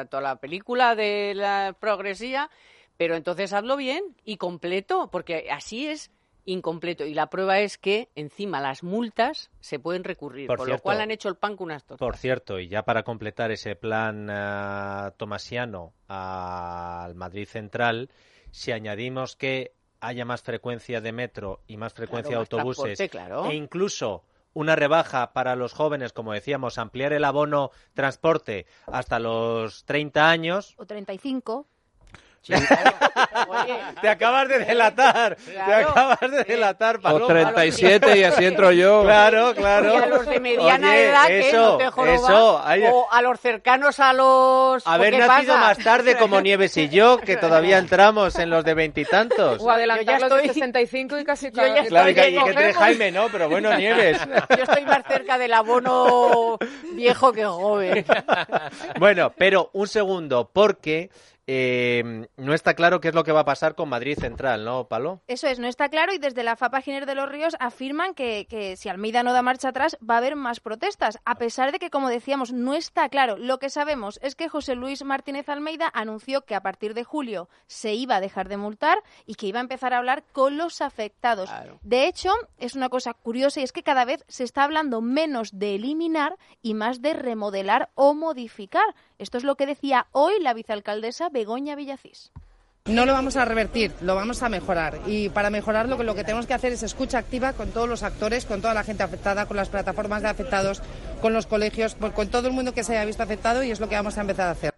toda 0.08 0.22
la 0.22 0.36
película 0.36 0.94
de 0.94 1.34
la 1.34 1.76
progresía, 1.78 2.48
pero 2.96 3.16
entonces 3.16 3.52
hazlo 3.52 3.76
bien 3.76 4.02
y 4.24 4.36
completo, 4.38 5.08
porque 5.10 5.48
así 5.50 5.86
es 5.88 6.10
incompleto. 6.44 7.04
Y 7.04 7.14
la 7.14 7.28
prueba 7.30 7.60
es 7.60 7.78
que 7.78 8.10
encima 8.14 8.60
las 8.60 8.82
multas 8.82 9.50
se 9.60 9.78
pueden 9.78 10.04
recurrir, 10.04 10.46
Por 10.46 10.58
con 10.58 10.66
cierto, 10.66 10.78
lo 10.80 10.82
cual 10.82 11.00
han 11.00 11.10
hecho 11.10 11.28
el 11.28 11.36
pan 11.36 11.56
con 11.56 11.66
unas 11.66 11.84
tortas. 11.84 11.98
Por 11.98 12.16
cierto, 12.16 12.58
y 12.58 12.68
ya 12.68 12.84
para 12.84 13.02
completar 13.02 13.50
ese 13.50 13.76
plan 13.76 14.28
ah, 14.30 15.14
tomasiano 15.16 15.94
al 16.08 17.14
Madrid 17.14 17.46
Central, 17.46 18.10
si 18.50 18.72
añadimos 18.72 19.36
que 19.36 19.72
haya 20.00 20.24
más 20.24 20.42
frecuencia 20.42 21.00
de 21.00 21.12
metro 21.12 21.60
y 21.66 21.76
más 21.76 21.92
frecuencia 21.94 22.30
Claro, 22.36 22.44
de 22.44 22.56
autobuses 22.56 23.10
claro. 23.10 23.46
e 23.46 23.54
incluso 23.54 24.24
una 24.54 24.76
rebaja 24.76 25.32
para 25.32 25.56
los 25.56 25.72
jóvenes, 25.72 26.12
como 26.12 26.32
decíamos, 26.32 26.76
ampliar 26.76 27.12
el 27.12 27.24
abono 27.24 27.70
transporte 27.94 28.66
hasta 28.86 29.18
los 29.18 29.84
30 29.84 30.28
años. 30.28 30.74
O 30.76 30.84
35. 30.86 31.66
Oye, 32.48 33.78
Te 34.00 34.08
acabas 34.08 34.48
de 34.48 34.58
delatar, 34.64 35.36
te 35.36 35.60
acabas 35.74 36.20
de 36.20 36.44
delatar, 36.44 36.96
O 36.96 37.00
Paloma. 37.00 37.26
37 37.28 38.18
y 38.18 38.24
así 38.24 38.44
entro 38.44 38.72
yo. 38.72 39.02
Claro, 39.04 39.54
claro. 39.54 39.94
Y 39.94 39.96
a 39.96 40.06
los 40.06 40.26
de 40.26 40.40
mediana 40.40 40.90
Oye, 40.90 41.08
edad 41.08 41.26
que 41.28 41.48
eso, 41.48 41.78
no 41.78 41.94
te 42.04 42.14
eso, 42.14 42.62
o 42.92 43.08
a 43.12 43.22
los 43.22 43.38
cercanos 43.40 44.00
a 44.00 44.12
los 44.12 44.86
Haber 44.86 45.12
¿qué 45.12 45.18
nacido 45.20 45.54
pasa? 45.54 45.66
más 45.68 45.78
tarde 45.78 46.16
como 46.16 46.40
Nieves 46.40 46.76
y 46.76 46.88
yo, 46.88 47.18
que 47.18 47.36
todavía 47.36 47.78
entramos 47.78 48.36
en 48.36 48.50
los 48.50 48.64
de 48.64 48.74
veintitantos. 48.74 49.60
O 49.62 49.70
adelantar 49.70 50.04
Yo 50.04 50.12
ya 50.12 50.28
los 50.28 50.30
de 50.30 50.46
estoy- 50.46 50.48
65 50.54 51.18
y 51.18 51.24
casi... 51.24 51.50
Yo 51.52 51.66
ya 51.66 51.84
Claro, 51.84 52.10
y 52.10 52.14
que, 52.14 52.20
Oye, 52.22 52.30
y 52.30 52.32
que 52.34 52.38
entre 52.40 52.54
cogemos. 52.54 52.76
Jaime, 52.82 53.12
¿no? 53.12 53.28
Pero 53.30 53.48
bueno, 53.48 53.72
Nieves. 53.76 54.18
Yo 54.56 54.62
estoy 54.64 54.84
más 54.84 55.02
cerca 55.06 55.38
del 55.38 55.52
abono 55.54 56.58
viejo 56.94 57.32
que 57.32 57.44
joven. 57.44 58.04
Bueno, 58.98 59.32
pero 59.36 59.70
un 59.74 59.86
segundo, 59.86 60.50
porque 60.52 61.10
eh, 61.46 62.28
no 62.36 62.54
está 62.54 62.74
claro 62.74 63.00
qué 63.00 63.08
es 63.08 63.14
lo 63.14 63.24
que 63.24 63.32
va 63.32 63.40
a 63.40 63.44
pasar 63.44 63.74
con 63.74 63.88
Madrid 63.88 64.18
Central, 64.18 64.64
¿no, 64.64 64.88
Palo? 64.88 65.20
Eso 65.26 65.46
es, 65.48 65.58
no 65.58 65.66
está 65.66 65.88
claro 65.88 66.12
y 66.12 66.18
desde 66.18 66.42
la 66.44 66.56
FAPA 66.56 66.80
Giner 66.80 67.06
de 67.06 67.14
los 67.14 67.28
Ríos 67.28 67.56
afirman 67.58 68.14
que, 68.14 68.46
que 68.48 68.76
si 68.76 68.88
Almeida 68.88 69.22
no 69.22 69.32
da 69.32 69.42
marcha 69.42 69.68
atrás 69.68 69.96
va 70.08 70.14
a 70.14 70.18
haber 70.18 70.36
más 70.36 70.60
protestas, 70.60 71.18
a 71.24 71.36
pesar 71.36 71.72
de 71.72 71.78
que, 71.78 71.90
como 71.90 72.08
decíamos, 72.08 72.52
no 72.52 72.74
está 72.74 73.08
claro. 73.08 73.36
Lo 73.36 73.58
que 73.58 73.70
sabemos 73.70 74.18
es 74.22 74.34
que 74.36 74.48
José 74.48 74.74
Luis 74.74 75.04
Martínez 75.04 75.48
Almeida 75.48 75.90
anunció 75.92 76.42
que 76.44 76.54
a 76.54 76.62
partir 76.62 76.94
de 76.94 77.04
julio 77.04 77.48
se 77.66 77.94
iba 77.94 78.16
a 78.16 78.20
dejar 78.20 78.48
de 78.48 78.56
multar 78.56 78.98
y 79.26 79.34
que 79.34 79.46
iba 79.46 79.58
a 79.58 79.62
empezar 79.62 79.94
a 79.94 79.98
hablar 79.98 80.24
con 80.32 80.56
los 80.56 80.80
afectados. 80.80 81.50
Claro. 81.50 81.78
De 81.82 82.06
hecho, 82.06 82.30
es 82.58 82.74
una 82.74 82.88
cosa 82.88 83.14
curiosa 83.14 83.60
y 83.60 83.64
es 83.64 83.72
que 83.72 83.82
cada 83.82 84.04
vez 84.04 84.24
se 84.28 84.44
está 84.44 84.64
hablando 84.64 85.00
menos 85.00 85.58
de 85.58 85.74
eliminar 85.74 86.36
y 86.62 86.74
más 86.74 87.02
de 87.02 87.14
remodelar 87.14 87.90
o 87.94 88.14
modificar. 88.14 88.94
Esto 89.22 89.38
es 89.38 89.44
lo 89.44 89.54
que 89.54 89.66
decía 89.66 90.08
hoy 90.10 90.40
la 90.40 90.52
vicealcaldesa 90.52 91.28
Begoña 91.28 91.76
Villacís. 91.76 92.32
No 92.86 93.06
lo 93.06 93.12
vamos 93.12 93.36
a 93.36 93.44
revertir, 93.44 93.92
lo 94.00 94.16
vamos 94.16 94.42
a 94.42 94.48
mejorar. 94.48 94.98
Y 95.06 95.28
para 95.28 95.48
mejorarlo, 95.48 96.02
lo 96.02 96.16
que 96.16 96.24
tenemos 96.24 96.48
que 96.48 96.54
hacer 96.54 96.72
es 96.72 96.82
escucha 96.82 97.18
activa 97.18 97.52
con 97.52 97.70
todos 97.70 97.88
los 97.88 98.02
actores, 98.02 98.46
con 98.46 98.60
toda 98.60 98.74
la 98.74 98.82
gente 98.82 99.04
afectada, 99.04 99.46
con 99.46 99.56
las 99.56 99.68
plataformas 99.68 100.22
de 100.22 100.28
afectados, 100.28 100.82
con 101.20 101.32
los 101.32 101.46
colegios, 101.46 101.94
con 101.94 102.30
todo 102.30 102.48
el 102.48 102.52
mundo 102.52 102.74
que 102.74 102.82
se 102.82 102.96
haya 102.96 103.04
visto 103.04 103.22
afectado 103.22 103.62
y 103.62 103.70
es 103.70 103.78
lo 103.78 103.88
que 103.88 103.94
vamos 103.94 104.18
a 104.18 104.22
empezar 104.22 104.48
a 104.48 104.50
hacer. 104.50 104.74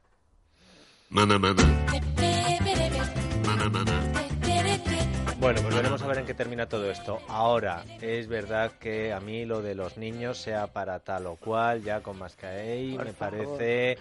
Bueno, 5.41 5.63
pues 5.63 5.75
veremos 5.75 6.03
a 6.03 6.07
ver 6.07 6.19
en 6.19 6.27
qué 6.27 6.35
termina 6.35 6.67
todo 6.67 6.91
esto. 6.91 7.21
Ahora, 7.29 7.83
es 8.03 8.29
verdad 8.29 8.73
que 8.79 9.15
a 9.15 9.21
mí 9.21 9.47
lo 9.47 9.63
de 9.63 9.75
los 9.75 9.97
niños, 9.97 10.37
sea 10.37 10.67
para 10.67 10.99
tal 10.99 11.27
o 11.29 11.37
cual, 11.37 11.83
ya 11.83 12.03
con 12.03 12.19
Mascaey, 12.19 12.99
me 12.99 13.15
parece 13.15 13.97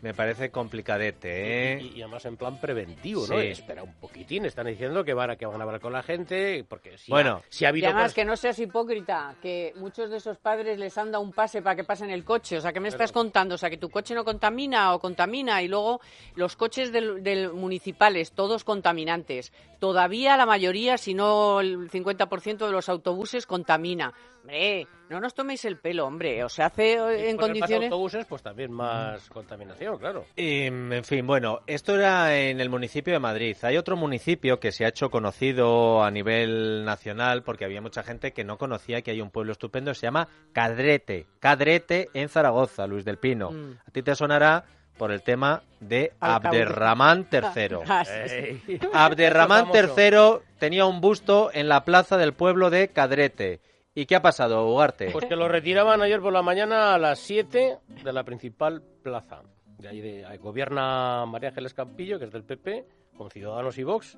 me 0.00 0.14
parece 0.14 0.50
complicadete, 0.50 1.72
¿eh? 1.74 1.82
Y, 1.82 2.02
además 2.02 2.24
en 2.24 2.36
plan 2.36 2.60
preventivo, 2.60 3.22
¿no? 3.26 3.40
Sí. 3.40 3.46
Espera 3.48 3.82
un 3.82 3.94
poquitín, 3.94 4.44
están 4.44 4.66
diciendo 4.66 5.02
que 5.04 5.12
van 5.12 5.30
a, 5.30 5.36
que 5.36 5.44
van 5.44 5.60
a 5.60 5.64
hablar 5.64 5.80
con 5.80 5.92
la 5.92 6.02
gente, 6.04 6.64
porque 6.68 6.96
si, 6.98 7.10
Bueno. 7.10 7.42
ha, 7.42 7.42
si 7.48 7.64
ha 7.64 7.68
Y 7.68 7.70
habido... 7.70 7.86
además 7.88 8.02
cosas- 8.04 8.14
que 8.14 8.24
no 8.24 8.36
seas 8.36 8.58
hipócrita, 8.60 9.34
que 9.42 9.72
muchos 9.76 10.08
de 10.10 10.18
esos 10.18 10.38
padres 10.38 10.78
les 10.78 10.96
han 10.98 11.10
dado 11.10 11.24
un 11.24 11.32
pase 11.32 11.62
para 11.62 11.74
que 11.74 11.82
pasen 11.84 12.10
el 12.10 12.24
coche. 12.24 12.58
O 12.58 12.60
sea, 12.60 12.72
¿qué 12.72 12.80
me 12.80 12.88
estás 12.88 13.10
contando? 13.12 13.56
O 13.56 13.58
sea, 13.58 13.70
que 13.70 13.76
tu 13.76 13.90
coche 13.90 14.14
no 14.14 14.24
contamina 14.24 14.94
o 14.94 15.00
contamina 15.00 15.62
y 15.62 15.68
luego 15.68 16.00
los 16.36 16.54
coches 16.54 16.92
del, 16.92 17.22
del 17.24 17.52
municipales, 17.52 18.32
todos 18.32 18.62
contaminantes. 18.64 19.52
Todavía 19.80 20.36
la 20.36 20.46
mayoría, 20.46 20.96
si 20.98 21.14
no 21.14 21.60
el 21.60 21.90
50% 21.90 22.66
de 22.66 22.72
los 22.72 22.88
autobuses 22.88 23.46
contamina. 23.46 24.12
Hombre, 24.40 24.86
no 25.08 25.20
nos 25.20 25.34
toméis 25.34 25.64
el 25.64 25.78
pelo, 25.78 26.06
hombre. 26.06 26.44
O 26.44 26.48
sea, 26.48 26.66
hace 26.66 26.94
eh, 26.94 27.30
en 27.30 27.36
condiciones... 27.36 27.90
autobuses, 27.90 28.26
pues 28.26 28.42
también 28.42 28.72
más 28.72 29.28
contaminación, 29.28 29.98
claro. 29.98 30.24
Em, 30.36 30.92
en 30.92 31.04
fin, 31.04 31.26
bueno, 31.26 31.60
esto 31.66 31.94
era 31.94 32.36
en 32.36 32.60
el 32.60 32.70
municipio 32.70 33.12
de 33.12 33.18
Madrid. 33.18 33.56
Hay 33.62 33.76
otro 33.76 33.96
municipio 33.96 34.60
que 34.60 34.72
se 34.72 34.84
ha 34.84 34.88
hecho 34.88 35.10
conocido 35.10 36.02
a 36.02 36.10
nivel 36.10 36.84
nacional 36.84 37.42
porque 37.42 37.64
había 37.64 37.80
mucha 37.80 38.02
gente 38.02 38.32
que 38.32 38.44
no 38.44 38.58
conocía 38.58 39.02
que 39.02 39.10
hay 39.10 39.20
un 39.20 39.30
pueblo 39.30 39.52
estupendo, 39.52 39.94
se 39.94 40.06
llama 40.06 40.28
Cadrete. 40.52 41.26
Cadrete 41.40 42.08
en 42.14 42.28
Zaragoza, 42.28 42.86
Luis 42.86 43.04
del 43.04 43.18
Pino. 43.18 43.50
Mm. 43.50 43.78
A 43.86 43.90
ti 43.90 44.02
te 44.02 44.14
sonará 44.14 44.64
por 44.98 45.12
el 45.12 45.22
tema 45.22 45.62
de. 45.80 46.12
Abderramán 46.20 47.26
III. 47.32 47.78
Ah, 47.88 48.04
sí. 48.04 48.78
Abderramán. 48.92 49.68
III 49.72 50.40
tenía 50.58 50.84
un 50.84 51.00
busto 51.00 51.50
en 51.54 51.68
la 51.68 51.84
plaza 51.84 52.18
del 52.18 52.34
pueblo 52.34 52.68
de 52.68 52.88
Cadrete. 52.88 53.60
¿Y 53.98 54.06
qué 54.06 54.14
ha 54.14 54.22
pasado, 54.22 54.64
Ugarte? 54.68 55.10
Pues 55.10 55.24
que 55.24 55.34
lo 55.34 55.48
retiraban 55.48 56.00
ayer 56.00 56.20
por 56.20 56.32
la 56.32 56.40
mañana 56.40 56.94
a 56.94 56.98
las 56.98 57.18
7 57.18 57.78
de 58.04 58.12
la 58.12 58.22
principal 58.22 58.80
plaza. 59.02 59.42
De 59.76 59.88
ahí 59.88 60.00
de, 60.00 60.38
gobierna 60.38 61.26
María 61.26 61.48
Ángeles 61.48 61.74
Campillo, 61.74 62.16
que 62.16 62.26
es 62.26 62.30
del 62.30 62.44
PP, 62.44 62.86
con 63.16 63.28
Ciudadanos 63.28 63.76
y 63.76 63.82
Vox. 63.82 64.16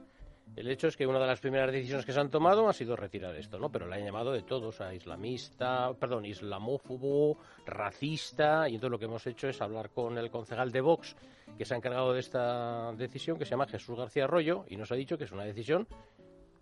El 0.55 0.69
hecho 0.69 0.87
es 0.87 0.99
que 0.99 1.07
una 1.07 1.19
de 1.19 1.27
las 1.27 1.41
primeras 1.41 1.73
decisiones 1.73 2.05
que 2.05 2.13
se 2.13 2.21
han 2.21 2.29
tomado 2.29 2.69
ha 2.69 2.75
sido 2.75 2.95
retirar 2.95 3.35
esto, 3.37 3.59
¿no? 3.59 3.73
Pero 3.73 3.87
la 3.87 3.97
han 3.97 4.05
llamado 4.05 4.33
de 4.33 4.43
todos, 4.43 4.83
a 4.83 4.93
islamista, 4.93 5.95
perdón, 5.95 6.27
islamófobo, 6.27 7.39
racista, 7.65 8.69
y 8.69 8.75
entonces 8.75 8.91
lo 8.91 8.99
que 8.99 9.07
hemos 9.07 9.27
hecho 9.27 9.49
es 9.49 9.63
hablar 9.63 9.89
con 9.89 10.19
el 10.19 10.31
concejal 10.31 10.73
de 10.73 10.83
Vox, 10.83 11.17
que 11.57 11.65
se 11.65 11.73
ha 11.73 11.79
encargado 11.79 12.13
de 12.13 12.21
esta 12.21 12.93
decisión, 12.93 13.39
que 13.39 13.47
se 13.47 13.53
llama 13.53 13.67
Jesús 13.67 13.97
García 13.97 14.25
Arroyo, 14.25 14.67
y 14.69 14.77
nos 14.77 14.93
ha 14.93 14.97
dicho 14.97 15.17
que 15.17 15.25
es 15.25 15.33
una 15.33 15.45
decisión 15.45 15.89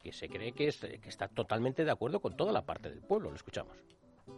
que 0.03 0.13
se 0.13 0.29
cree 0.29 0.53
que, 0.53 0.69
es, 0.69 0.79
que 0.79 1.09
está 1.09 1.29
totalmente 1.29 1.85
de 1.85 1.91
acuerdo 1.91 2.21
con 2.21 2.37
toda 2.37 2.53
la 2.53 2.63
parte 2.63 2.91
del 2.91 3.01
pueblo. 3.01 3.31
Lo 3.31 3.37
escuchamos. 3.37 3.77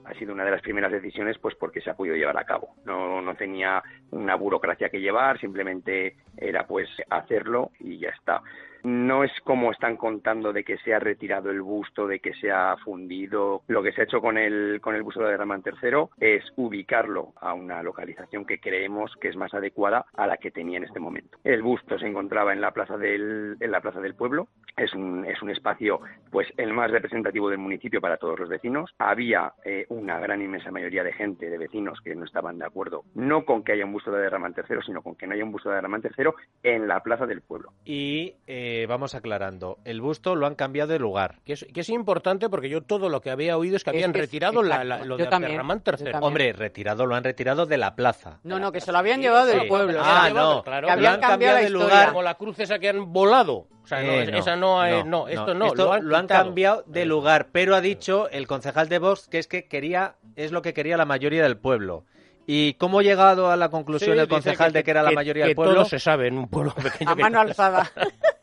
ha 0.04 0.14
sido 0.14 0.32
una 0.32 0.44
de 0.44 0.52
las 0.52 0.62
primeras 0.62 0.92
decisiones 0.92 1.38
pues 1.38 1.54
porque 1.56 1.80
se 1.80 1.90
ha 1.90 1.94
podido 1.94 2.16
llevar 2.16 2.38
a 2.38 2.44
cabo. 2.44 2.74
No, 2.84 3.20
no 3.20 3.34
tenía 3.34 3.82
una 4.10 4.34
burocracia 4.36 4.88
que 4.88 5.00
llevar, 5.00 5.38
simplemente 5.40 6.16
era 6.36 6.66
pues 6.66 6.88
hacerlo 7.10 7.70
y 7.78 7.98
ya 7.98 8.10
está. 8.10 8.42
No 8.84 9.24
es 9.24 9.32
como 9.44 9.72
están 9.72 9.96
contando 9.96 10.52
de 10.52 10.64
que 10.64 10.78
se 10.78 10.94
ha 10.94 10.98
retirado 10.98 11.50
el 11.50 11.62
busto, 11.62 12.06
de 12.06 12.20
que 12.20 12.34
se 12.34 12.50
ha 12.50 12.76
fundido. 12.78 13.62
Lo 13.68 13.82
que 13.82 13.92
se 13.92 14.00
ha 14.00 14.04
hecho 14.04 14.20
con 14.20 14.38
el, 14.38 14.80
con 14.80 14.94
el 14.94 15.02
busto 15.02 15.20
de 15.20 15.36
Ramán 15.36 15.62
III 15.64 16.06
es 16.18 16.44
ubicarlo 16.56 17.32
a 17.40 17.54
una 17.54 17.82
localización 17.82 18.44
que 18.44 18.60
creemos 18.60 19.14
que 19.20 19.28
es 19.28 19.36
más 19.36 19.52
adecuada 19.54 20.06
a 20.14 20.26
la 20.26 20.36
que 20.36 20.50
tenía 20.50 20.78
en 20.78 20.84
este 20.84 21.00
momento. 21.00 21.38
El 21.44 21.62
busto 21.62 21.98
se 21.98 22.06
encontraba 22.06 22.52
en 22.52 22.60
la 22.60 22.72
plaza 22.72 22.96
del, 22.96 23.56
en 23.60 23.70
la 23.70 23.80
plaza 23.80 24.00
del 24.00 24.14
pueblo. 24.14 24.48
Es 24.76 24.94
un, 24.94 25.24
es 25.26 25.42
un 25.42 25.50
espacio 25.50 26.00
pues 26.30 26.48
el 26.56 26.72
más 26.72 26.90
representativo 26.90 27.50
del 27.50 27.58
municipio 27.58 28.00
para 28.00 28.16
todos 28.16 28.38
los 28.38 28.48
vecinos. 28.48 28.94
Había 28.98 29.52
eh, 29.64 29.86
una 29.88 30.18
gran 30.18 30.40
inmensa 30.40 30.70
mayoría 30.70 31.04
de 31.04 31.12
gente, 31.12 31.50
de 31.50 31.58
vecinos, 31.58 32.00
que 32.02 32.14
no 32.14 32.24
estaban 32.24 32.58
de 32.58 32.66
acuerdo, 32.66 33.04
no 33.14 33.44
con 33.44 33.64
que 33.64 33.72
haya 33.72 33.84
un 33.84 33.92
busto 33.92 34.12
de 34.12 34.30
Ramán 34.30 34.54
III, 34.56 34.78
sino 34.86 35.02
con 35.02 35.16
que 35.16 35.26
no 35.26 35.34
haya 35.34 35.44
un 35.44 35.52
busto 35.52 35.70
de 35.70 35.80
Ramán 35.80 36.02
III 36.02 36.30
en 36.62 36.88
la 36.88 37.02
plaza 37.02 37.26
del 37.26 37.42
pueblo. 37.42 37.72
Y 37.84 38.34
eh, 38.46 38.69
vamos 38.88 39.14
aclarando, 39.14 39.78
el 39.84 40.00
busto 40.00 40.34
lo 40.34 40.46
han 40.46 40.54
cambiado 40.54 40.92
de 40.92 40.98
lugar. 40.98 41.40
Que 41.44 41.54
es, 41.54 41.66
que 41.72 41.80
es 41.80 41.88
importante 41.90 42.48
porque 42.48 42.68
yo 42.68 42.82
todo 42.82 43.08
lo 43.08 43.20
que 43.20 43.30
había 43.30 43.56
oído 43.56 43.76
es 43.76 43.84
que 43.84 43.90
Es 43.90 43.96
habían 43.96 44.10
es- 44.10 44.16
retirado 44.20 44.62
la, 44.62 44.84
la- 44.84 44.98
lo 45.04 45.16
Yo 45.18 45.24
de 45.24 45.30
yo 45.30 45.36
III. 45.38 46.12
Hombre, 46.20 46.52
retirado 46.52 47.06
lo 47.06 47.14
han 47.14 47.24
retirado 47.24 47.66
de 47.66 47.78
la 47.78 47.94
plaza. 47.96 48.40
No, 48.44 48.58
no, 48.58 48.72
que 48.72 48.80
se 48.80 48.92
lo 48.92 48.98
habían 48.98 49.20
llevado 49.20 49.46
del 49.46 49.66
pueblo. 49.68 50.00
Ah, 50.02 50.22
no, 50.22 50.28
llevado, 50.28 50.62
claro. 50.62 50.86
Que 50.86 50.92
habían 50.92 51.12
lo 51.12 51.14
han 51.14 51.20
cambiado 51.30 51.56
de 51.58 51.70
lugar. 51.70 52.08
Como 52.08 52.22
la 52.22 52.34
cruz 52.34 52.58
esa 52.60 52.78
que 52.78 52.88
han 52.88 53.12
volado. 53.12 53.66
O 53.82 53.86
sea, 53.86 54.02
no, 54.02 54.12
Eh, 54.12 54.38
esa 54.38 54.56
no, 54.56 54.84
es- 54.84 55.04
no, 55.06 55.26
esto 55.28 55.54
no, 55.54 55.66
Esto 55.66 55.84
lo 55.86 55.92
han, 55.94 56.06
lo 56.08 56.16
han 56.16 56.24
quitado. 56.26 56.44
cambiado 56.44 56.84
de 56.86 57.04
lugar, 57.06 57.48
pero 57.50 57.74
ha 57.74 57.80
dicho 57.80 58.28
el 58.30 58.46
concejal 58.46 58.88
de 58.88 58.98
Vox 58.98 59.26
que 59.28 59.38
es 59.38 59.48
que 59.48 59.66
quería, 59.66 60.14
es 60.36 60.52
lo 60.52 60.62
que 60.62 60.72
quería 60.74 60.96
la 60.96 61.06
mayoría 61.06 61.42
del 61.42 61.56
pueblo. 61.56 62.04
¿Y 62.46 62.74
cómo 62.74 62.98
ha 62.98 63.02
llegado 63.02 63.50
a 63.50 63.56
la 63.56 63.68
conclusión 63.68 64.14
Sí, 64.16 64.20
el 64.20 64.26
concejal 64.26 64.72
de 64.72 64.82
que 64.82 64.90
era 64.90 65.02
la 65.04 65.12
mayoría 65.12 65.44
que 65.44 65.48
del 65.48 65.54
pueblo? 65.56 65.74
todo 65.74 65.84
se 65.84 65.98
sabe 66.00 66.26
en 66.28 66.36
un 66.38 66.48
pueblo 66.48 66.72
pequeño. 66.82 67.10
A 67.10 67.14
mano 67.14 67.40
alzada. 67.40 67.90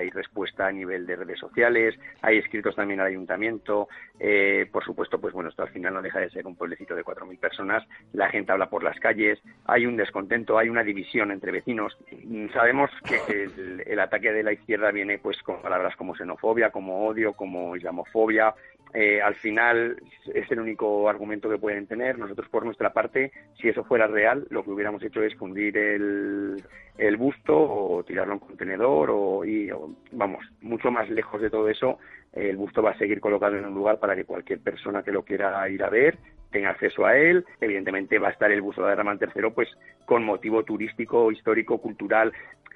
Hay 0.00 0.10
respuesta 0.10 0.66
a 0.66 0.72
nivel 0.72 1.06
de 1.06 1.16
redes 1.16 1.38
sociales, 1.38 1.94
hay 2.22 2.38
escritos 2.38 2.74
también 2.74 3.00
al 3.00 3.06
ayuntamiento. 3.06 3.88
eh, 4.18 4.66
por 4.70 4.84
supuesto, 4.84 5.18
pues 5.18 5.32
bueno, 5.32 5.48
esto 5.48 5.62
al 5.62 5.70
final 5.70 5.94
no 5.94 6.02
deja 6.02 6.20
de 6.20 6.30
ser 6.30 6.46
un 6.46 6.56
pueblecito 6.56 6.94
de 6.94 7.04
4.000 7.04 7.38
personas. 7.38 7.86
La 8.12 8.28
gente 8.28 8.52
habla 8.52 8.68
por 8.68 8.82
las 8.82 8.98
calles, 9.00 9.38
hay 9.64 9.86
un 9.86 9.96
descontento, 9.96 10.58
hay 10.58 10.68
una 10.68 10.82
división 10.82 11.30
entre 11.30 11.52
vecinos. 11.52 11.96
Mm, 12.24 12.48
Sabemos 12.52 12.90
que 13.06 13.48
el, 13.86 14.00
ataque 14.00 14.32
de 14.32 14.42
la 14.42 14.52
izquierda 14.52 14.90
viene 14.90 15.18
pues 15.18 15.42
con 15.42 15.62
palabras 15.62 15.96
como 15.96 16.14
xenofobia, 16.14 16.70
como 16.70 17.06
odio, 17.06 17.32
como 17.32 17.76
islamofobia. 17.76 18.54
Eh, 18.92 19.20
al 19.22 19.34
final 19.36 19.96
es 20.34 20.50
el 20.50 20.60
único 20.60 21.08
argumento 21.08 21.48
que 21.48 21.58
pueden 21.58 21.86
tener. 21.86 22.18
Nosotros, 22.18 22.48
por 22.48 22.64
nuestra 22.64 22.92
parte, 22.92 23.32
si 23.60 23.68
eso 23.68 23.84
fuera 23.84 24.06
real, 24.06 24.46
lo 24.50 24.64
que 24.64 24.70
hubiéramos 24.70 25.02
hecho 25.02 25.22
es 25.22 25.34
fundir 25.36 25.76
el, 25.78 26.62
el 26.98 27.16
busto 27.16 27.56
o 27.56 28.02
tirarlo 28.04 28.32
a 28.32 28.36
un 28.36 28.40
contenedor 28.40 29.10
o, 29.10 29.44
y, 29.44 29.70
o, 29.70 29.94
vamos, 30.12 30.44
mucho 30.60 30.90
más 30.90 31.08
lejos 31.08 31.40
de 31.40 31.50
todo 31.50 31.68
eso, 31.68 31.98
el 32.32 32.56
busto 32.56 32.82
va 32.82 32.90
a 32.90 32.98
seguir 32.98 33.20
colocado 33.20 33.56
en 33.56 33.64
un 33.64 33.74
lugar 33.74 33.98
para 33.98 34.14
que 34.14 34.24
cualquier 34.24 34.60
persona 34.60 35.02
que 35.02 35.12
lo 35.12 35.24
quiera 35.24 35.68
ir 35.68 35.82
a 35.82 35.90
ver 35.90 36.18
tenga 36.50 36.70
acceso 36.70 37.06
a 37.06 37.16
él. 37.16 37.44
Evidentemente 37.60 38.18
va 38.18 38.28
a 38.28 38.32
estar 38.32 38.50
el 38.50 38.62
busto 38.62 38.84
de 38.84 38.94
Ramán 38.94 39.18
III 39.20 39.50
pues 39.54 39.68
con 40.04 40.24
motivo 40.24 40.64
turístico, 40.64 41.30
histórico, 41.30 41.78
cultural, 41.78 42.32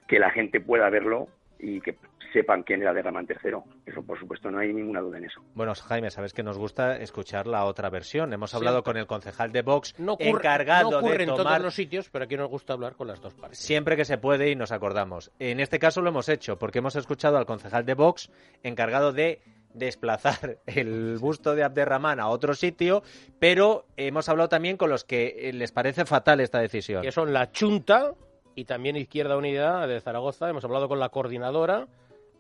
que 0.07 0.19
la 0.19 0.31
gente 0.31 0.61
pueda 0.61 0.91
verlo 0.91 1.29
y 1.65 1.81
que 1.81 1.97
sepan 2.33 2.63
quién 2.63 2.83
era 2.83 2.93
de 2.93 3.01
Ramán 3.01 3.27
III. 3.29 3.59
Eso, 3.87 4.03
por 4.03 4.19
supuesto, 4.19 4.51
no 4.51 4.59
hay 4.59 4.73
ninguna 4.73 5.01
duda 5.01 5.19
en 5.19 5.25
eso. 5.25 5.41
Bueno, 5.55 5.73
Jaime, 5.75 6.11
sabes 6.11 6.35
que 6.35 6.43
nos 6.43 6.59
gusta 6.59 6.97
escuchar 6.99 7.47
la 7.47 7.65
otra 7.65 7.89
versión. 7.91 8.33
Hemos 8.33 8.55
hablado 8.55 8.79
Siempre. 8.79 8.93
con 8.93 9.01
el 9.01 9.07
concejal 9.07 9.53
de 9.53 9.63
Vox, 9.63 9.95
no 9.99 10.15
ocurre, 10.15 10.31
encargado 10.31 10.91
no 10.91 10.99
ocurre 10.99 11.19
de 11.19 11.23
en 11.23 11.29
todos 11.29 11.43
tomar 11.43 11.61
los 11.61 11.75
sitios, 11.75 12.11
pero 12.11 12.25
aquí 12.25 12.37
nos 12.37 12.51
gusta 12.51 12.73
hablar 12.73 12.97
con 12.97 13.07
las 13.07 13.21
dos 13.21 13.35
partes. 13.35 13.59
siempre 13.59 13.97
que 13.97 14.05
se 14.05 14.19
puede 14.19 14.51
y 14.51 14.57
nos 14.57 14.73
acordamos. 14.73 15.31
En 15.39 15.61
este 15.61 15.79
caso 15.79 16.03
lo 16.03 16.09
hemos 16.09 16.29
hecho 16.29 16.59
porque 16.59 16.81
hemos 16.81 16.97
escuchado 16.97 17.39
al 17.39 17.47
concejal 17.47 17.87
de 17.87 17.95
Vox 17.95 18.31
encargado 18.63 19.13
de 19.13 19.41
desplazar 19.73 20.59
el 20.67 21.19
busto 21.19 21.55
de 21.55 21.63
Abderramán 21.63 22.19
a 22.19 22.29
otro 22.29 22.55
sitio, 22.55 23.03
pero 23.39 23.87
hemos 23.97 24.29
hablado 24.29 24.49
también 24.49 24.77
con 24.77 24.91
los 24.91 25.05
que 25.05 25.37
eh, 25.39 25.53
les 25.53 25.71
parece 25.73 26.05
fatal 26.05 26.41
esta 26.41 26.59
decisión. 26.59 27.03
que 27.03 27.13
son 27.13 27.33
la 27.33 27.53
Chunta 27.53 28.15
y 28.55 28.65
también 28.65 28.97
Izquierda 28.97 29.37
Unida 29.37 29.87
de 29.87 30.01
Zaragoza. 30.01 30.49
Hemos 30.49 30.65
hablado 30.65 30.89
con 30.89 31.01
la 31.01 31.09
coordinadora 31.09 31.87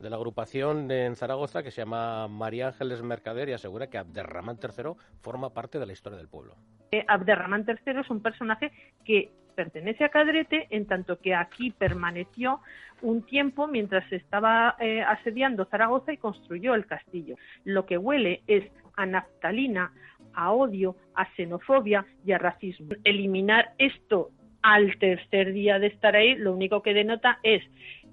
de 0.00 0.10
la 0.10 0.16
agrupación 0.16 0.90
en 0.90 1.16
Zaragoza 1.16 1.62
que 1.62 1.70
se 1.70 1.82
llama 1.82 2.28
María 2.28 2.68
Ángeles 2.68 3.02
Mercader 3.02 3.48
y 3.48 3.52
asegura 3.52 3.88
que 3.88 3.98
Abderramán 3.98 4.58
III 4.62 4.92
forma 5.20 5.50
parte 5.50 5.78
de 5.78 5.86
la 5.86 5.92
historia 5.92 6.18
del 6.18 6.28
pueblo. 6.28 6.56
Eh, 6.90 7.04
Abderramán 7.08 7.64
III 7.66 8.00
es 8.00 8.10
un 8.10 8.20
personaje 8.20 8.72
que 9.04 9.32
pertenece 9.54 10.04
a 10.04 10.08
Cadrete 10.08 10.66
en 10.70 10.86
tanto 10.86 11.18
que 11.18 11.34
aquí 11.34 11.70
permaneció 11.70 12.60
un 13.02 13.22
tiempo 13.22 13.66
mientras 13.66 14.08
se 14.08 14.16
estaba 14.16 14.76
eh, 14.80 15.02
asediando 15.02 15.64
Zaragoza 15.66 16.12
y 16.12 16.16
construyó 16.16 16.74
el 16.74 16.86
castillo. 16.86 17.36
Lo 17.64 17.86
que 17.86 17.96
huele 17.96 18.42
es 18.46 18.64
a 18.96 19.06
naftalina, 19.06 19.92
a 20.34 20.52
odio, 20.52 20.96
a 21.14 21.26
xenofobia 21.34 22.04
y 22.24 22.32
a 22.32 22.38
racismo. 22.38 22.90
Eliminar 23.04 23.74
esto 23.78 24.30
al 24.64 24.96
tercer 24.98 25.52
día 25.52 25.78
de 25.78 25.88
estar 25.88 26.16
ahí 26.16 26.36
lo 26.36 26.54
único 26.54 26.80
que 26.80 26.94
denota 26.94 27.38
es 27.42 27.62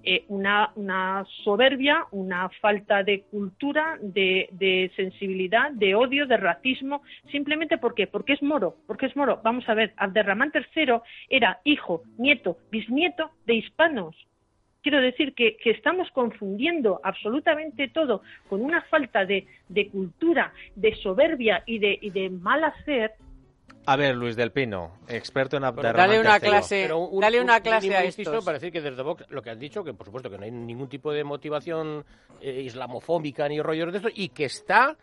eh, 0.04 0.26
una, 0.28 1.24
soberbia, 1.44 2.04
una 2.10 2.50
falta 2.60 3.02
de 3.02 3.22
cultura, 3.22 3.98
de, 4.02 4.92
sensibilidad, 4.94 5.70
de 5.70 5.94
odio, 5.94 6.26
de 6.26 6.36
racismo, 6.36 7.02
simplemente 7.30 7.78
porque 7.78 8.06
porque 8.06 8.34
es 8.34 8.42
moro, 8.42 8.76
porque 8.86 9.06
es 9.06 9.16
moro. 9.16 9.40
Vamos 9.42 9.66
a 9.66 9.74
ver, 9.74 9.94
Abderramán 9.96 10.52
III 10.54 11.00
era 11.30 11.60
hijo, 11.64 12.02
nieto, 12.18 12.58
bisnieto 12.70 13.30
de 13.46 13.54
hispanos. 13.54 14.14
Quiero 14.82 15.00
decir 15.00 15.32
que, 15.34 15.56
que 15.56 15.70
estamos 15.70 16.10
confundiendo 16.10 17.00
absolutamente 17.02 17.88
todo 17.88 18.20
con 18.50 18.60
una 18.60 18.82
falta 18.82 19.24
de, 19.24 19.46
de 19.70 19.88
cultura, 19.88 20.52
de 20.74 20.94
soberbia 20.96 21.62
y 21.64 21.78
de, 21.78 21.98
y 22.02 22.10
de 22.10 22.28
mal 22.28 22.62
hacer 22.64 23.12
A 23.84 23.96
ver, 23.96 24.14
Luis 24.14 24.36
del 24.36 24.52
Pino, 24.52 24.98
experto 25.08 25.56
en 25.56 25.64
Abderramán 25.64 26.08
Dale 26.08 26.20
una 26.20 26.34
III. 26.36 26.40
clase, 26.40 26.82
Pero 26.84 26.98
un- 27.00 27.20
dale 27.20 27.38
un 27.38 27.44
una 27.44 27.60
clase 27.60 27.94
a 27.96 28.04
estos. 28.04 28.44
para 28.44 28.58
decir 28.58 28.70
que 28.72 28.80
desde 28.80 29.02
Vox 29.02 29.24
lo 29.28 29.42
que 29.42 29.50
han 29.50 29.58
dicho, 29.58 29.82
que 29.82 29.92
por 29.92 30.06
supuesto 30.06 30.30
que 30.30 30.38
no 30.38 30.44
hay 30.44 30.52
ningún 30.52 30.88
tipo 30.88 31.12
de 31.12 31.24
motivación 31.24 32.04
eh, 32.40 32.62
islamofóbica 32.62 33.48
ni 33.48 33.60
rollos 33.60 33.90
de 33.90 33.98
esto, 33.98 34.08
y 34.14 34.28
que 34.28 34.44
está, 34.44 34.96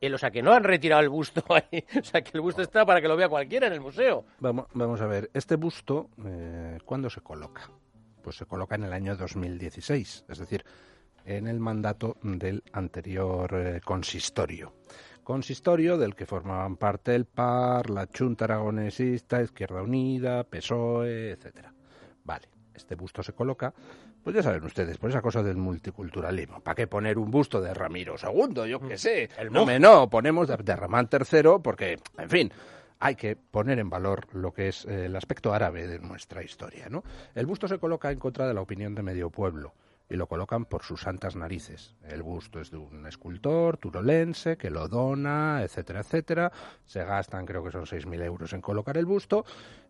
eh, 0.00 0.12
o 0.12 0.18
sea, 0.18 0.32
que 0.32 0.42
no 0.42 0.52
han 0.52 0.64
retirado 0.64 1.00
el 1.02 1.10
busto 1.10 1.44
ahí, 1.54 1.84
o 2.00 2.02
sea, 2.04 2.22
que 2.22 2.32
el 2.34 2.40
busto 2.40 2.60
está 2.62 2.84
para 2.84 3.00
que 3.00 3.06
lo 3.06 3.16
vea 3.16 3.28
cualquiera 3.28 3.68
en 3.68 3.72
el 3.74 3.80
museo. 3.80 4.24
Vamos, 4.40 4.66
vamos 4.74 5.00
a 5.00 5.06
ver, 5.06 5.30
este 5.32 5.54
busto, 5.54 6.10
eh, 6.26 6.78
¿cuándo 6.84 7.08
se 7.10 7.20
coloca? 7.20 7.70
Pues 8.20 8.34
se 8.36 8.46
coloca 8.46 8.74
en 8.74 8.82
el 8.84 8.92
año 8.92 9.16
2016, 9.16 10.24
es 10.28 10.38
decir, 10.38 10.64
en 11.24 11.46
el 11.46 11.60
mandato 11.60 12.16
del 12.22 12.64
anterior 12.72 13.50
eh, 13.54 13.80
consistorio. 13.84 14.72
Consistorio 15.24 15.96
del 15.96 16.14
que 16.14 16.26
formaban 16.26 16.76
parte 16.76 17.14
el 17.14 17.24
PAR, 17.24 17.88
la 17.88 18.06
Junta 18.16 18.44
Aragonesista, 18.44 19.40
Izquierda 19.40 19.82
Unida, 19.82 20.44
PSOE, 20.44 21.30
etcétera. 21.30 21.72
Vale, 22.24 22.46
este 22.74 22.94
busto 22.94 23.22
se 23.22 23.32
coloca, 23.32 23.72
pues 24.22 24.36
ya 24.36 24.42
saben 24.42 24.62
ustedes, 24.64 24.98
por 24.98 25.08
esa 25.08 25.22
cosa 25.22 25.42
del 25.42 25.56
multiculturalismo. 25.56 26.60
¿Para 26.60 26.74
qué 26.74 26.86
poner 26.86 27.18
un 27.18 27.30
busto 27.30 27.62
de 27.62 27.72
Ramiro 27.72 28.16
II? 28.22 28.68
Yo 28.68 28.80
qué 28.80 28.98
sé. 28.98 29.30
El 29.38 29.50
no, 29.50 29.64
me 29.64 29.80
no, 29.80 30.10
ponemos 30.10 30.46
de, 30.46 30.58
de 30.58 30.76
Ramán 30.76 31.08
III 31.10 31.58
porque, 31.62 31.98
en 32.18 32.28
fin, 32.28 32.52
hay 33.00 33.14
que 33.16 33.34
poner 33.34 33.78
en 33.78 33.88
valor 33.88 34.26
lo 34.34 34.52
que 34.52 34.68
es 34.68 34.84
eh, 34.84 35.06
el 35.06 35.16
aspecto 35.16 35.54
árabe 35.54 35.86
de 35.86 36.00
nuestra 36.00 36.42
historia, 36.42 36.90
¿no? 36.90 37.02
El 37.34 37.46
busto 37.46 37.66
se 37.66 37.78
coloca 37.78 38.10
en 38.10 38.18
contra 38.18 38.46
de 38.46 38.52
la 38.52 38.60
opinión 38.60 38.94
de 38.94 39.02
medio 39.02 39.30
pueblo 39.30 39.72
y 40.08 40.16
lo 40.16 40.26
colocan 40.26 40.66
por 40.66 40.82
sus 40.82 41.02
santas 41.02 41.36
narices. 41.36 41.94
El 42.02 42.22
busto 42.22 42.60
es 42.60 42.70
de 42.70 42.76
un 42.76 43.06
escultor 43.06 43.78
turolense 43.78 44.56
que 44.56 44.70
lo 44.70 44.88
dona, 44.88 45.62
etcétera, 45.62 46.00
etcétera. 46.00 46.52
Se 46.84 47.04
gastan, 47.04 47.46
creo 47.46 47.64
que 47.64 47.70
son 47.70 47.86
6.000 47.86 48.22
euros 48.22 48.52
en 48.52 48.60
colocar 48.60 48.96
el 48.98 49.06
busto 49.06 49.44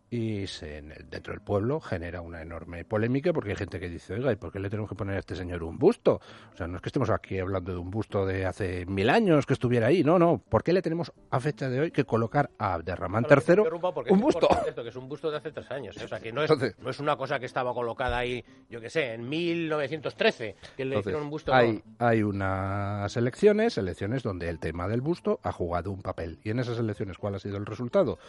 y 0.09 0.45
se, 0.47 0.81
dentro 1.09 1.33
del 1.33 1.41
pueblo 1.41 1.79
genera 1.79 2.21
una 2.21 2.41
enorme 2.41 2.85
polémica 2.85 3.33
porque 3.33 3.51
hay 3.51 3.55
gente 3.55 3.79
que 3.79 3.89
dice, 3.89 4.13
oiga, 4.13 4.31
¿y 4.31 4.35
por 4.35 4.51
qué 4.51 4.59
le 4.59 4.69
tenemos 4.69 4.89
que 4.89 4.95
poner 4.95 5.15
a 5.15 5.19
este 5.19 5.35
señor 5.35 5.63
un 5.63 5.77
busto? 5.77 6.21
O 6.53 6.57
sea, 6.57 6.67
no 6.67 6.75
es 6.77 6.81
que 6.81 6.89
estemos 6.89 7.09
aquí 7.09 7.39
hablando 7.39 7.71
de 7.71 7.79
un 7.79 7.89
busto 7.89 8.25
de 8.25 8.45
hace 8.45 8.85
mil 8.85 9.09
años 9.09 9.45
que 9.45 9.53
estuviera 9.53 9.87
ahí, 9.87 10.03
no, 10.03 10.19
no. 10.19 10.37
¿Por 10.37 10.63
qué 10.63 10.73
le 10.73 10.81
tenemos 10.81 11.11
a 11.31 11.39
fecha 11.39 11.69
de 11.69 11.79
hoy 11.79 11.91
que 11.91 12.05
colocar 12.05 12.51
a 12.59 12.75
Abderramán 12.75 13.25
III 13.29 13.63
un 14.09 14.19
busto? 14.19 14.47
Esto, 14.67 14.83
que 14.83 14.89
es 14.89 14.95
un 14.95 15.09
busto 15.09 15.31
de 15.31 15.37
hace 15.37 15.51
tres 15.51 15.69
años, 15.71 15.97
¿eh? 15.97 16.05
o 16.05 16.07
sea, 16.07 16.19
que 16.19 16.31
no 16.31 16.43
es, 16.43 16.51
Entonces- 16.51 16.77
no 16.79 16.89
es 16.91 16.99
una 16.99 17.17
cosa 17.17 17.39
que 17.39 17.47
estaba 17.47 17.73
colocada 17.73 18.19
ahí, 18.19 18.43
yo 18.69 18.79
qué 18.79 18.89
sé, 18.89 19.13
en 19.13 19.27
1913, 19.27 20.55
que 20.77 20.85
le 20.85 20.99
hicieron 20.99 21.23
un 21.23 21.29
busto. 21.29 21.53
hay, 21.53 21.73
no. 21.73 22.05
hay 22.05 22.23
unas 22.23 23.17
elecciones, 23.17 23.77
elecciones 23.77 24.23
donde 24.23 24.49
el 24.49 24.59
tema 24.59 24.87
del 24.87 25.01
busto 25.01 25.39
ha 25.43 25.51
jugado 25.51 25.91
un 25.91 26.01
papel. 26.01 26.39
¿Y 26.43 26.51
en 26.51 26.59
esas 26.59 26.77
elecciones 26.77 27.17
cuál 27.17 27.35
ha 27.35 27.39
sido 27.39 27.57
el 27.57 27.65
resultado? 27.65 28.19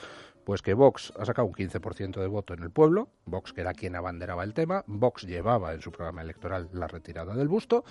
Pues 0.45 0.63
que 0.63 0.75
Vox 0.75 1.13
ha 1.19 1.25
sacado 1.25 1.47
un 1.49 1.55
15% 1.55 1.76
de 1.81 2.27
voto 2.27 2.55
en 2.55 2.63
el 2.63 2.71
pueblo, 2.71 3.09
Vox 3.25 3.53
que 3.53 3.61
era 3.61 3.73
quien 3.73 3.97
abanderaba 3.97 4.45
el 4.45 4.55
tema, 4.55 4.85
Vox 4.87 5.23
llevaba 5.27 5.75
en 5.75 5.81
su 5.81 5.93
programa 5.93 6.23
electoral 6.23 6.69
la 6.73 6.87
retirada 6.87 7.35
del 7.35 7.49
busto, 7.49 7.85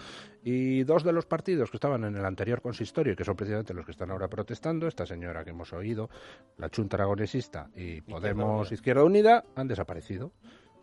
y 0.43 0.83
dos 0.83 1.03
de 1.03 1.13
los 1.13 1.25
partidos 1.25 1.71
que 1.71 1.77
estaban 1.77 2.03
en 2.03 2.15
el 2.15 2.25
anterior 2.25 2.61
consistorio 2.61 3.13
y 3.13 3.15
que 3.15 3.23
son 3.23 3.35
precisamente 3.35 3.73
los 3.73 3.85
que 3.85 3.91
están 3.91 4.11
ahora 4.11 4.27
protestando, 4.27 4.87
esta 4.87 5.05
señora 5.05 5.43
que 5.43 5.51
hemos 5.51 5.73
oído, 5.73 6.09
la 6.57 6.69
Junta 6.73 6.97
Aragonesista 6.97 7.69
y 7.75 8.01
Podemos. 8.01 8.71
Izquierda 8.71 9.03
Unida, 9.03 9.43
han 9.55 9.67
desaparecido 9.67 10.31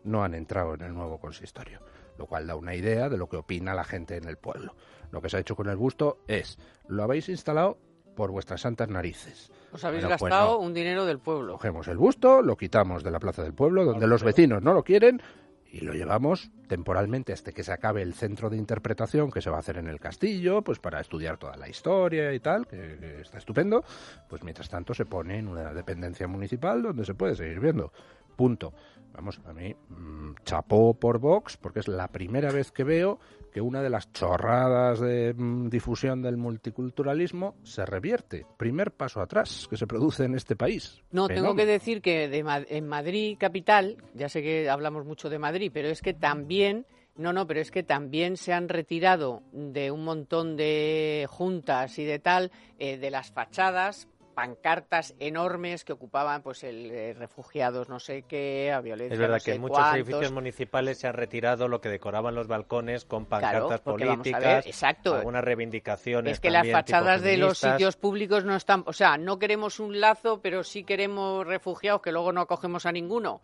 no 0.04 0.24
han 0.24 0.34
entrado 0.34 0.74
en 0.74 0.82
el 0.82 0.94
nuevo 0.94 1.18
consistorio, 1.18 1.80
lo 2.18 2.26
cual 2.26 2.46
da 2.46 2.56
una 2.56 2.74
idea 2.74 3.08
de 3.08 3.16
lo 3.16 3.28
que 3.28 3.36
opina 3.36 3.74
la 3.74 3.84
gente 3.84 4.16
en 4.16 4.26
el 4.26 4.36
pueblo. 4.36 4.74
Lo 5.10 5.20
que 5.20 5.28
se 5.28 5.36
ha 5.36 5.40
hecho 5.40 5.56
con 5.56 5.68
el 5.68 5.76
busto 5.76 6.18
es, 6.26 6.58
lo 6.88 7.02
habéis 7.02 7.28
instalado 7.28 7.78
por 8.16 8.30
vuestras 8.30 8.62
santas 8.62 8.88
narices. 8.88 9.50
Os 9.72 9.84
habéis 9.84 10.02
Bueno, 10.04 10.16
pues 10.18 10.30
gastado 10.30 10.52
no. 10.52 10.58
un 10.58 10.74
dinero 10.74 11.04
del 11.06 11.18
pueblo. 11.18 11.54
Cogemos 11.54 11.88
el 11.88 11.96
busto, 11.96 12.42
lo 12.42 12.56
quitamos 12.56 13.02
de 13.02 13.10
la 13.10 13.18
plaza 13.18 13.42
del 13.42 13.54
pueblo, 13.54 13.84
donde 13.84 14.06
los 14.06 14.22
vecinos 14.22 14.62
no 14.62 14.74
lo 14.74 14.82
quieren, 14.84 15.22
y 15.70 15.80
lo 15.80 15.94
llevamos 15.94 16.50
temporalmente 16.68 17.32
hasta 17.32 17.52
que 17.52 17.64
se 17.64 17.72
acabe 17.72 18.02
el 18.02 18.12
centro 18.12 18.50
de 18.50 18.58
interpretación 18.58 19.30
que 19.30 19.40
se 19.40 19.48
va 19.48 19.56
a 19.56 19.60
hacer 19.60 19.78
en 19.78 19.88
el 19.88 19.98
castillo, 19.98 20.60
pues 20.60 20.78
para 20.78 21.00
estudiar 21.00 21.38
toda 21.38 21.56
la 21.56 21.68
historia 21.68 22.34
y 22.34 22.40
tal, 22.40 22.66
que, 22.66 22.98
que 23.00 23.20
está 23.22 23.38
estupendo. 23.38 23.82
Pues 24.28 24.44
mientras 24.44 24.68
tanto 24.68 24.92
se 24.92 25.06
pone 25.06 25.38
en 25.38 25.48
una 25.48 25.72
dependencia 25.72 26.28
municipal 26.28 26.82
donde 26.82 27.06
se 27.06 27.14
puede 27.14 27.34
seguir 27.34 27.58
viendo. 27.58 27.90
Punto. 28.36 28.74
Vamos, 29.14 29.40
a 29.44 29.52
mí, 29.52 29.74
mm, 29.88 30.34
chapó 30.44 30.94
por 30.94 31.18
Vox, 31.18 31.56
porque 31.56 31.80
es 31.80 31.88
la 31.88 32.08
primera 32.08 32.50
vez 32.50 32.72
que 32.72 32.84
veo 32.84 33.18
que 33.52 33.60
una 33.60 33.82
de 33.82 33.90
las 33.90 34.10
chorradas 34.12 34.98
de 35.00 35.34
mm, 35.34 35.68
difusión 35.68 36.22
del 36.22 36.38
multiculturalismo 36.38 37.54
se 37.62 37.84
revierte. 37.84 38.46
Primer 38.56 38.92
paso 38.92 39.20
atrás 39.20 39.66
que 39.68 39.76
se 39.76 39.86
produce 39.86 40.24
en 40.24 40.34
este 40.34 40.56
país. 40.56 41.02
No, 41.10 41.28
tengo 41.28 41.54
que 41.54 41.66
decir 41.66 42.00
que 42.00 42.28
de 42.28 42.64
en 42.68 42.88
Madrid 42.88 43.36
capital, 43.38 43.98
ya 44.14 44.28
sé 44.28 44.42
que 44.42 44.70
hablamos 44.70 45.04
mucho 45.04 45.28
de 45.28 45.38
Madrid, 45.38 45.70
pero 45.72 45.88
es 45.88 46.00
que 46.00 46.14
también, 46.14 46.86
no, 47.14 47.34
no, 47.34 47.46
pero 47.46 47.60
es 47.60 47.70
que 47.70 47.82
también 47.82 48.38
se 48.38 48.54
han 48.54 48.70
retirado 48.70 49.42
de 49.52 49.90
un 49.90 50.04
montón 50.04 50.56
de 50.56 51.26
juntas 51.28 51.98
y 51.98 52.04
de 52.04 52.18
tal, 52.18 52.50
eh, 52.78 52.96
de 52.96 53.10
las 53.10 53.30
fachadas, 53.30 54.08
pancartas 54.34 55.14
enormes 55.18 55.84
que 55.84 55.92
ocupaban 55.92 56.42
pues 56.42 56.64
el 56.64 56.90
eh, 56.90 57.14
refugiados 57.14 57.88
no 57.88 57.98
sé 57.98 58.22
qué, 58.22 58.72
a 58.72 58.80
violencia 58.80 59.14
Es 59.14 59.20
verdad 59.20 59.38
no 59.38 59.44
que 59.44 59.52
en 59.52 59.60
muchos 59.60 59.78
cuántos. 59.78 59.96
edificios 59.96 60.32
municipales 60.32 60.98
se 60.98 61.08
ha 61.08 61.12
retirado 61.12 61.68
lo 61.68 61.80
que 61.80 61.88
decoraban 61.88 62.34
los 62.34 62.48
balcones 62.48 63.04
con 63.04 63.26
pancartas 63.26 63.82
ver, 63.84 63.94
políticas, 63.94 64.66
exacto. 64.66 65.14
algunas 65.14 65.44
reivindicaciones 65.44 66.34
Es 66.34 66.40
que 66.40 66.50
las 66.50 66.60
también 66.62 66.76
fachadas 66.76 67.22
de 67.22 67.36
los 67.36 67.58
sitios 67.58 67.96
públicos 67.96 68.44
no 68.44 68.56
están, 68.56 68.84
o 68.86 68.92
sea, 68.92 69.16
no 69.18 69.38
queremos 69.38 69.80
un 69.80 70.00
lazo, 70.00 70.40
pero 70.40 70.64
sí 70.64 70.84
queremos 70.84 71.46
refugiados 71.46 72.02
que 72.02 72.12
luego 72.12 72.32
no 72.32 72.40
acogemos 72.40 72.86
a 72.86 72.92
ninguno. 72.92 73.40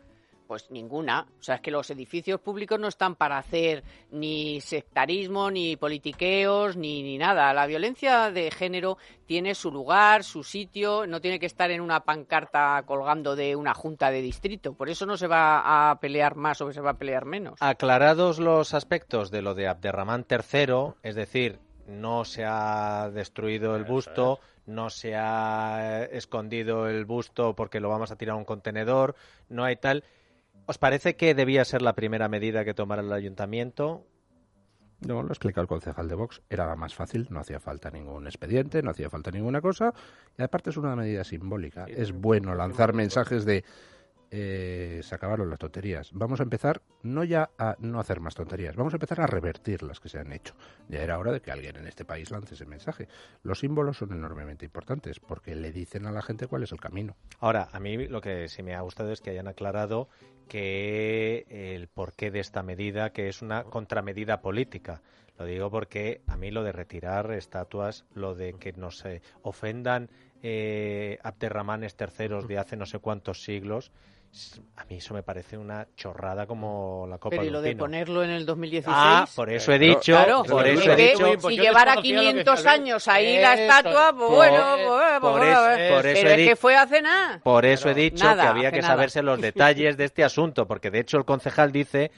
Pues 0.48 0.70
ninguna. 0.70 1.26
O 1.38 1.42
sea, 1.42 1.56
es 1.56 1.60
que 1.60 1.70
los 1.70 1.90
edificios 1.90 2.40
públicos 2.40 2.80
no 2.80 2.88
están 2.88 3.16
para 3.16 3.36
hacer 3.36 3.84
ni 4.10 4.62
sectarismo, 4.62 5.50
ni 5.50 5.76
politiqueos, 5.76 6.74
ni, 6.74 7.02
ni 7.02 7.18
nada. 7.18 7.52
La 7.52 7.66
violencia 7.66 8.30
de 8.30 8.50
género 8.50 8.96
tiene 9.26 9.54
su 9.54 9.70
lugar, 9.70 10.24
su 10.24 10.42
sitio, 10.42 11.06
no 11.06 11.20
tiene 11.20 11.38
que 11.38 11.44
estar 11.44 11.70
en 11.70 11.82
una 11.82 12.00
pancarta 12.00 12.82
colgando 12.86 13.36
de 13.36 13.56
una 13.56 13.74
junta 13.74 14.10
de 14.10 14.22
distrito. 14.22 14.72
Por 14.72 14.88
eso 14.88 15.04
no 15.04 15.18
se 15.18 15.26
va 15.26 15.90
a 15.90 16.00
pelear 16.00 16.34
más 16.34 16.62
o 16.62 16.72
se 16.72 16.80
va 16.80 16.92
a 16.92 16.98
pelear 16.98 17.26
menos. 17.26 17.60
Aclarados 17.60 18.38
los 18.38 18.72
aspectos 18.72 19.30
de 19.30 19.42
lo 19.42 19.54
de 19.54 19.68
Abderramán 19.68 20.24
III, 20.30 20.94
es 21.02 21.14
decir, 21.14 21.58
no 21.86 22.24
se 22.24 22.46
ha 22.46 23.10
destruido 23.12 23.76
el 23.76 23.84
busto, 23.84 24.40
no 24.64 24.90
se 24.90 25.14
ha 25.14 26.04
escondido 26.04 26.88
el 26.88 27.04
busto 27.04 27.54
porque 27.54 27.80
lo 27.80 27.88
vamos 27.88 28.10
a 28.10 28.16
tirar 28.16 28.34
a 28.34 28.38
un 28.38 28.44
contenedor, 28.44 29.14
no 29.50 29.64
hay 29.64 29.76
tal. 29.76 30.04
¿Os 30.68 30.76
parece 30.76 31.16
que 31.16 31.34
debía 31.34 31.64
ser 31.64 31.80
la 31.80 31.94
primera 31.94 32.28
medida 32.28 32.62
que 32.62 32.74
tomara 32.74 33.00
el 33.00 33.10
ayuntamiento? 33.10 34.04
No, 35.00 35.22
lo 35.22 35.28
explica 35.30 35.62
el 35.62 35.66
concejal 35.66 36.08
de 36.08 36.14
Vox. 36.14 36.42
Era 36.50 36.66
la 36.66 36.76
más 36.76 36.94
fácil, 36.94 37.26
no 37.30 37.40
hacía 37.40 37.58
falta 37.58 37.90
ningún 37.90 38.26
expediente, 38.26 38.82
no 38.82 38.90
hacía 38.90 39.08
falta 39.08 39.30
ninguna 39.30 39.62
cosa. 39.62 39.94
Y 40.36 40.42
aparte 40.42 40.68
es 40.68 40.76
una 40.76 40.94
medida 40.94 41.24
simbólica. 41.24 41.86
Es 41.88 42.12
bueno 42.12 42.54
lanzar 42.54 42.92
mensajes 42.92 43.46
de 43.46 43.64
eh, 44.30 45.00
se 45.02 45.14
acabaron 45.14 45.48
las 45.48 45.58
tonterías. 45.58 46.10
Vamos 46.12 46.40
a 46.40 46.42
empezar 46.42 46.82
no 47.02 47.24
ya 47.24 47.50
a 47.58 47.76
no 47.78 48.00
hacer 48.00 48.20
más 48.20 48.34
tonterías, 48.34 48.76
vamos 48.76 48.92
a 48.92 48.96
empezar 48.96 49.20
a 49.20 49.26
revertir 49.26 49.82
las 49.82 50.00
que 50.00 50.08
se 50.08 50.18
han 50.18 50.32
hecho. 50.32 50.54
Ya 50.88 51.02
era 51.02 51.18
hora 51.18 51.32
de 51.32 51.40
que 51.40 51.50
alguien 51.50 51.76
en 51.76 51.86
este 51.86 52.04
país 52.04 52.30
lance 52.30 52.54
ese 52.54 52.66
mensaje. 52.66 53.08
Los 53.42 53.60
símbolos 53.60 53.98
son 53.98 54.12
enormemente 54.12 54.64
importantes 54.64 55.20
porque 55.20 55.54
le 55.54 55.72
dicen 55.72 56.06
a 56.06 56.12
la 56.12 56.22
gente 56.22 56.46
cuál 56.46 56.62
es 56.62 56.72
el 56.72 56.80
camino. 56.80 57.16
Ahora, 57.40 57.68
a 57.72 57.80
mí 57.80 58.06
lo 58.06 58.20
que 58.20 58.48
sí 58.48 58.62
me 58.62 58.74
ha 58.74 58.80
gustado 58.80 59.12
es 59.12 59.20
que 59.20 59.30
hayan 59.30 59.48
aclarado 59.48 60.08
que 60.48 61.46
el 61.48 61.88
porqué 61.88 62.30
de 62.30 62.40
esta 62.40 62.62
medida, 62.62 63.10
que 63.10 63.28
es 63.28 63.42
una 63.42 63.64
contramedida 63.64 64.40
política. 64.40 65.02
Lo 65.38 65.44
digo 65.44 65.70
porque 65.70 66.22
a 66.26 66.36
mí 66.36 66.50
lo 66.50 66.64
de 66.64 66.72
retirar 66.72 67.30
estatuas, 67.32 68.04
lo 68.12 68.34
de 68.34 68.54
que 68.54 68.72
nos 68.72 69.04
ofendan 69.42 70.10
eh, 70.42 71.18
Abderramanes 71.22 71.96
terceros 71.96 72.46
de 72.48 72.58
hace 72.58 72.76
no 72.76 72.86
sé 72.86 72.98
cuántos 72.98 73.42
siglos, 73.42 73.92
a 74.76 74.84
mí 74.84 74.96
eso 74.98 75.14
me 75.14 75.22
parece 75.22 75.56
una 75.56 75.86
chorrada 75.96 76.46
como 76.46 77.06
la 77.08 77.18
copa 77.18 77.30
Pero 77.30 77.42
y 77.42 77.46
de 77.46 77.50
lo 77.52 77.60
de 77.62 77.70
pino. 77.70 77.80
ponerlo 77.84 78.22
en 78.22 78.30
el 78.30 78.46
2016. 78.46 78.94
Ah, 78.96 79.26
por 79.34 79.50
eso 79.50 79.72
he 79.72 79.78
dicho, 79.78 80.12
Claro, 80.12 80.42
por 80.44 80.66
es 80.66 80.80
eso 80.80 80.92
he 80.92 80.96
que 80.96 81.12
dicho. 81.12 81.48
si 81.48 81.56
llevara 81.58 81.96
500 81.96 82.66
años 82.66 83.08
ahí 83.08 83.38
la 83.40 83.54
estatua, 83.54 84.12
pues 84.16 84.30
bueno, 84.30 84.64
pues, 84.86 85.20
por 85.20 85.38
pues, 85.38 85.50
eso- 85.50 85.60
pues, 85.64 85.92
por 85.92 86.06
eso 86.06 86.20
pero 86.20 86.28
he 86.28 86.32
es 86.32 86.36
que 86.36 86.42
dicho- 86.42 86.56
fue 86.56 86.76
hace 86.76 87.02
nada. 87.02 87.40
Por 87.42 87.64
eso 87.66 87.88
he 87.90 87.94
dicho 87.94 88.24
nada, 88.24 88.42
que 88.44 88.48
había 88.48 88.70
que 88.70 88.80
nada. 88.80 88.94
saberse 88.94 89.22
los 89.22 89.40
detalles 89.40 89.96
de 89.96 90.04
este 90.04 90.22
asunto, 90.22 90.66
porque 90.68 90.90
de 90.90 91.00
hecho 91.00 91.16
el 91.16 91.24
concejal 91.24 91.72
dice 91.72 92.10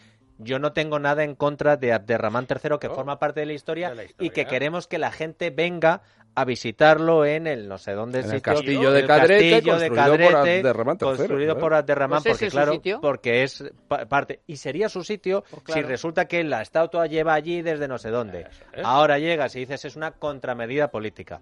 yo 0.42 0.58
no 0.58 0.72
tengo 0.72 0.98
nada 0.98 1.22
en 1.22 1.34
contra 1.34 1.76
de 1.76 1.92
Abderramán 1.92 2.46
III, 2.48 2.78
que 2.80 2.88
No. 2.88 2.94
forma 2.94 3.18
parte 3.18 3.40
de 3.40 3.46
la 3.46 3.52
historia, 3.52 3.90
De 3.90 3.94
la 3.96 4.02
y 4.18 4.30
que 4.30 4.46
queremos 4.46 4.86
que 4.88 4.98
la 4.98 5.12
gente 5.12 5.50
venga 5.50 6.02
a 6.34 6.44
visitarlo 6.44 7.24
en 7.26 7.46
el 7.48 7.68
no 7.68 7.76
sé 7.76 7.92
dónde 7.92 8.20
En 8.20 8.24
el 8.26 8.30
sitio, 8.36 8.42
castillo 8.54 8.92
de 8.92 9.00
el 9.00 9.06
Cadrete, 9.06 9.50
castillo 9.50 9.78
de 9.78 9.88
construido 9.88 10.16
por 10.24 10.32
Cadrete, 10.32 10.58
Abderramán 10.60 10.96
III, 11.00 11.06
construido 11.06 11.44
claro. 11.54 11.60
por 11.60 11.74
Abderramán, 11.74 12.22
Pues 12.22 12.32
porque 12.34 12.46
es 12.46 12.52
su 12.52 12.56
claro, 12.56 12.72
sitio. 12.72 13.00
porque 13.00 13.42
es 13.42 13.64
pa- 13.88 14.06
parte 14.06 14.40
y 14.46 14.56
sería 14.56 14.88
su 14.88 15.02
sitio 15.04 15.42
Pues 15.50 15.62
claro. 15.64 15.80
si 15.82 15.86
resulta 15.88 16.26
que 16.26 16.44
la 16.44 16.62
estatua 16.62 17.06
lleva 17.06 17.34
allí 17.34 17.62
desde 17.62 17.88
no 17.88 17.98
sé 17.98 18.10
dónde. 18.10 18.46
Es. 18.72 18.84
Ahora 18.84 19.18
llegas 19.18 19.54
y 19.56 19.60
dices 19.60 19.84
es 19.84 19.96
una 19.96 20.12
contramedida 20.12 20.90
política. 20.90 21.40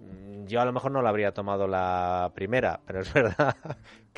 Mm, 0.00 0.46
Yo 0.46 0.60
a 0.60 0.64
lo 0.64 0.72
mejor 0.72 0.90
no 0.90 1.02
la 1.02 1.08
habría 1.10 1.32
tomado 1.32 1.66
la 1.68 2.30
primera, 2.34 2.80
pero 2.86 3.00
es 3.00 3.12
verdad 3.14 3.56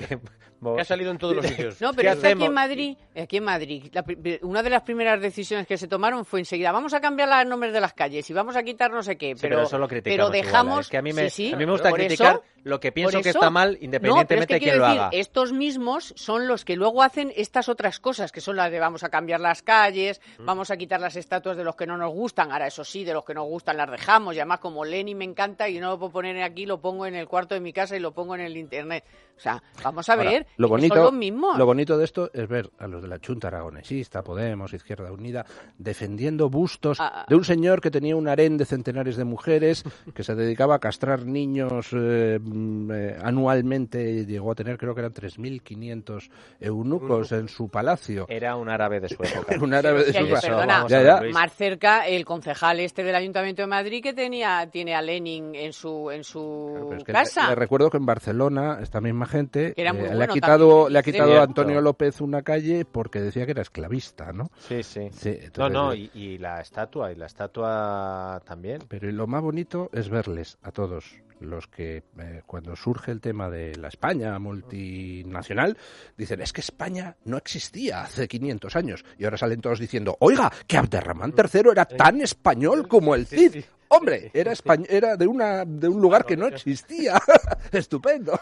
que 0.06 0.18
Que 0.60 0.80
ha 0.80 0.84
salido 0.84 1.12
en 1.12 1.18
todos 1.18 1.36
los 1.36 1.46
sitios. 1.46 1.80
No, 1.80 1.90
¿Qué 1.92 1.98
pero 1.98 2.10
es 2.14 2.18
que 2.18 2.26
aquí 2.26 2.44
en 2.44 2.52
Madrid, 2.52 2.96
aquí 3.14 3.36
en 3.36 3.44
Madrid, 3.44 3.84
la 3.92 4.02
pri- 4.02 4.40
una 4.42 4.60
de 4.60 4.70
las 4.70 4.82
primeras 4.82 5.20
decisiones 5.20 5.68
que 5.68 5.78
se 5.78 5.86
tomaron 5.86 6.24
fue 6.24 6.40
enseguida, 6.40 6.72
vamos 6.72 6.92
a 6.94 7.00
cambiar 7.00 7.28
los 7.28 7.46
nombres 7.46 7.72
de 7.72 7.80
las 7.80 7.92
calles 7.92 8.28
y 8.28 8.32
vamos 8.32 8.56
a 8.56 8.64
quitar 8.64 8.90
no 8.90 9.00
sé 9.04 9.16
qué, 9.16 9.34
Sí, 9.36 9.38
pero, 9.42 9.62
eso 9.62 9.78
lo 9.78 9.86
criticamos 9.86 10.16
pero 10.16 10.24
igual, 10.26 10.34
¿eh? 10.34 10.42
dejamos... 10.44 10.80
Es 10.80 10.88
que 10.88 10.96
a 10.98 11.02
mí 11.02 11.12
me, 11.12 11.30
Sí, 11.30 11.46
sí, 11.50 11.52
a 11.52 11.56
mí 11.56 11.64
me 11.64 11.70
gusta 11.70 11.92
criticar 11.92 12.32
eso- 12.32 12.44
lo 12.64 12.80
que 12.80 12.90
pienso 12.90 13.20
que 13.22 13.28
está 13.30 13.50
mal, 13.50 13.68
No, 13.68 13.72
pero 13.74 13.78
es 13.78 13.84
independientemente 13.84 14.46
que 14.48 14.54
de 14.54 14.58
quién 14.58 14.70
quiero 14.72 14.78
lo 14.80 14.86
decir, 14.88 15.00
haga. 15.00 15.10
estos 15.12 15.52
mismos 15.52 16.12
son 16.16 16.48
los 16.48 16.64
que 16.64 16.74
luego 16.74 17.04
hacen 17.04 17.32
estas 17.36 17.68
otras 17.68 18.00
cosas, 18.00 18.32
que 18.32 18.40
son 18.40 18.56
las 18.56 18.72
de 18.72 18.80
vamos 18.80 19.04
a 19.04 19.10
cambiar 19.10 19.38
las 19.38 19.62
calles, 19.62 20.20
vamos 20.40 20.72
a 20.72 20.76
quitar 20.76 21.00
las 21.00 21.14
estatuas 21.14 21.56
de 21.56 21.62
los 21.62 21.76
que 21.76 21.86
no 21.86 21.96
nos 21.96 22.12
gustan, 22.12 22.50
ahora 22.50 22.66
eso 22.66 22.82
sí, 22.82 23.04
de 23.04 23.14
los 23.14 23.24
que 23.24 23.32
nos 23.32 23.46
gustan 23.46 23.76
las 23.76 23.88
dejamos, 23.88 24.34
y 24.34 24.40
además 24.40 24.58
como 24.58 24.84
Lenin 24.84 25.16
me 25.18 25.24
encanta 25.24 25.68
y 25.68 25.78
no 25.78 25.90
lo 25.90 25.98
puedo 26.00 26.10
poner 26.10 26.42
aquí, 26.42 26.66
lo 26.66 26.80
pongo 26.80 27.06
en 27.06 27.14
el 27.14 27.28
cuarto 27.28 27.54
de 27.54 27.60
mi 27.60 27.72
casa 27.72 27.96
y 27.96 28.00
lo 28.00 28.10
pongo 28.10 28.34
en 28.34 28.40
el 28.40 28.56
internet. 28.56 29.04
O 29.36 29.40
sea, 29.40 29.62
vamos 29.88 30.08
a 30.08 30.12
Ahora, 30.14 30.30
ver, 30.30 30.46
lo 30.56 30.68
bonito, 30.68 30.94
son 30.94 31.04
los 31.04 31.12
mismos. 31.12 31.58
lo 31.58 31.66
bonito 31.66 31.96
de 31.98 32.04
esto 32.04 32.30
es 32.32 32.48
ver 32.48 32.70
a 32.78 32.86
los 32.86 33.02
de 33.02 33.08
la 33.08 33.18
Junta 33.24 33.48
Aragonesista, 33.48 34.22
Podemos, 34.22 34.72
Izquierda 34.72 35.12
Unida, 35.12 35.44
defendiendo 35.78 36.48
bustos 36.50 36.98
Ah, 37.00 37.12
ah. 37.22 37.26
de 37.28 37.34
un 37.36 37.44
señor 37.44 37.80
que 37.80 37.90
tenía 37.90 38.16
un 38.16 38.28
harén 38.28 38.56
de 38.56 38.64
centenares 38.64 39.16
de 39.16 39.24
mujeres, 39.24 39.84
que 40.14 40.22
se 40.24 40.34
dedicaba 40.34 40.76
a 40.76 40.78
castrar 40.78 41.24
niños 41.26 41.88
eh, 41.92 42.38
mm, 42.42 42.90
eh, 42.92 43.16
anualmente, 43.22 44.24
llegó 44.26 44.52
a 44.52 44.54
tener 44.54 44.76
creo 44.78 44.94
que 44.94 45.00
eran 45.00 45.12
3.500 45.14 46.30
eunucos 46.60 47.32
en 47.32 47.48
su 47.48 47.68
palacio. 47.68 48.26
Era 48.28 48.56
un 48.56 48.68
árabe 48.68 49.00
de 49.00 49.08
su 49.08 49.22
época. 49.22 49.56
Un 49.60 49.74
árabe 49.74 50.04
de 50.04 50.12
su 50.12 50.18
época. 50.18 50.40
perdona, 50.40 50.86
Ya, 50.88 51.02
ya. 51.02 51.20
más 51.32 51.52
cerca 51.54 52.06
el 52.06 52.24
concejal 52.24 52.80
este 52.80 53.02
del 53.02 53.14
Ayuntamiento 53.14 53.62
de 53.62 53.68
Madrid 53.68 54.02
que 54.02 54.12
tenía 54.12 54.68
tiene 54.70 54.94
a 54.94 55.02
Lenin 55.02 55.54
en 55.54 55.72
su 55.72 56.10
en 56.10 56.24
su 56.24 56.70
Claro, 56.72 56.86
pero 56.88 56.98
es 56.98 57.04
que 57.04 57.12
casa. 57.12 57.42
le, 57.44 57.48
le 57.50 57.54
recuerdo 57.56 57.90
que 57.90 57.96
en 57.96 58.06
Barcelona 58.06 58.78
esta 58.82 59.00
misma 59.00 59.26
gente 59.26 59.72
Que 59.78 59.82
era 59.82 59.92
muy 59.92 60.08
eh, 60.08 60.14
le 60.16 60.24
ha 60.24 60.26
quitado 60.26 60.68
también, 60.70 60.92
le 60.92 60.98
ha 60.98 61.02
sí. 61.04 61.12
quitado 61.12 61.38
a. 61.38 61.44
Antonio 61.44 61.80
López 61.80 62.20
una 62.20 62.42
calle 62.42 62.84
porque 62.84 63.20
decía 63.20 63.44
que 63.44 63.52
era 63.52 63.62
esclavista, 63.62 64.32
¿no? 64.32 64.50
Sí, 64.58 64.82
sí. 64.82 65.08
Sí, 65.12 65.28
No, 65.30 65.68
entonces, 65.68 65.72
no, 65.72 65.94
y, 65.94 66.10
y 66.14 66.38
la 66.38 66.60
estatua, 66.60 67.12
y 67.12 67.14
la 67.14 67.26
estatua 67.26 68.42
también. 68.44 68.82
Pero 68.88 69.08
lo 69.12 69.28
más 69.28 69.40
bonito 69.40 69.88
es 69.92 70.08
verles 70.08 70.58
a 70.64 70.72
todos 70.72 71.04
los 71.38 71.68
que 71.68 72.02
eh, 72.18 72.42
cuando 72.44 72.74
surge 72.74 73.12
el 73.12 73.20
tema 73.20 73.48
de 73.48 73.76
la 73.76 73.86
España 73.86 74.36
multinacional 74.40 75.78
dicen 76.16 76.40
es 76.40 76.52
que 76.52 76.60
España 76.60 77.14
no 77.24 77.36
existía 77.36 78.02
hace 78.02 78.26
500 78.26 78.74
años 78.74 79.04
y 79.16 79.26
ahora 79.26 79.38
salen 79.38 79.60
todos 79.60 79.78
diciendo 79.78 80.16
oiga 80.18 80.50
que 80.66 80.76
Abderramán 80.76 81.32
III 81.36 81.70
era 81.70 81.84
tan 81.84 82.20
español 82.20 82.88
como 82.88 83.14
el 83.14 83.28
Cid 83.28 83.62
hombre 83.98 84.30
era 84.32 84.52
era 84.88 85.16
de 85.16 85.26
una 85.26 85.64
de 85.64 85.88
un 85.88 86.00
lugar 86.00 86.24
que 86.24 86.36
no 86.36 86.46
existía 86.46 87.20
estupendo 87.72 88.38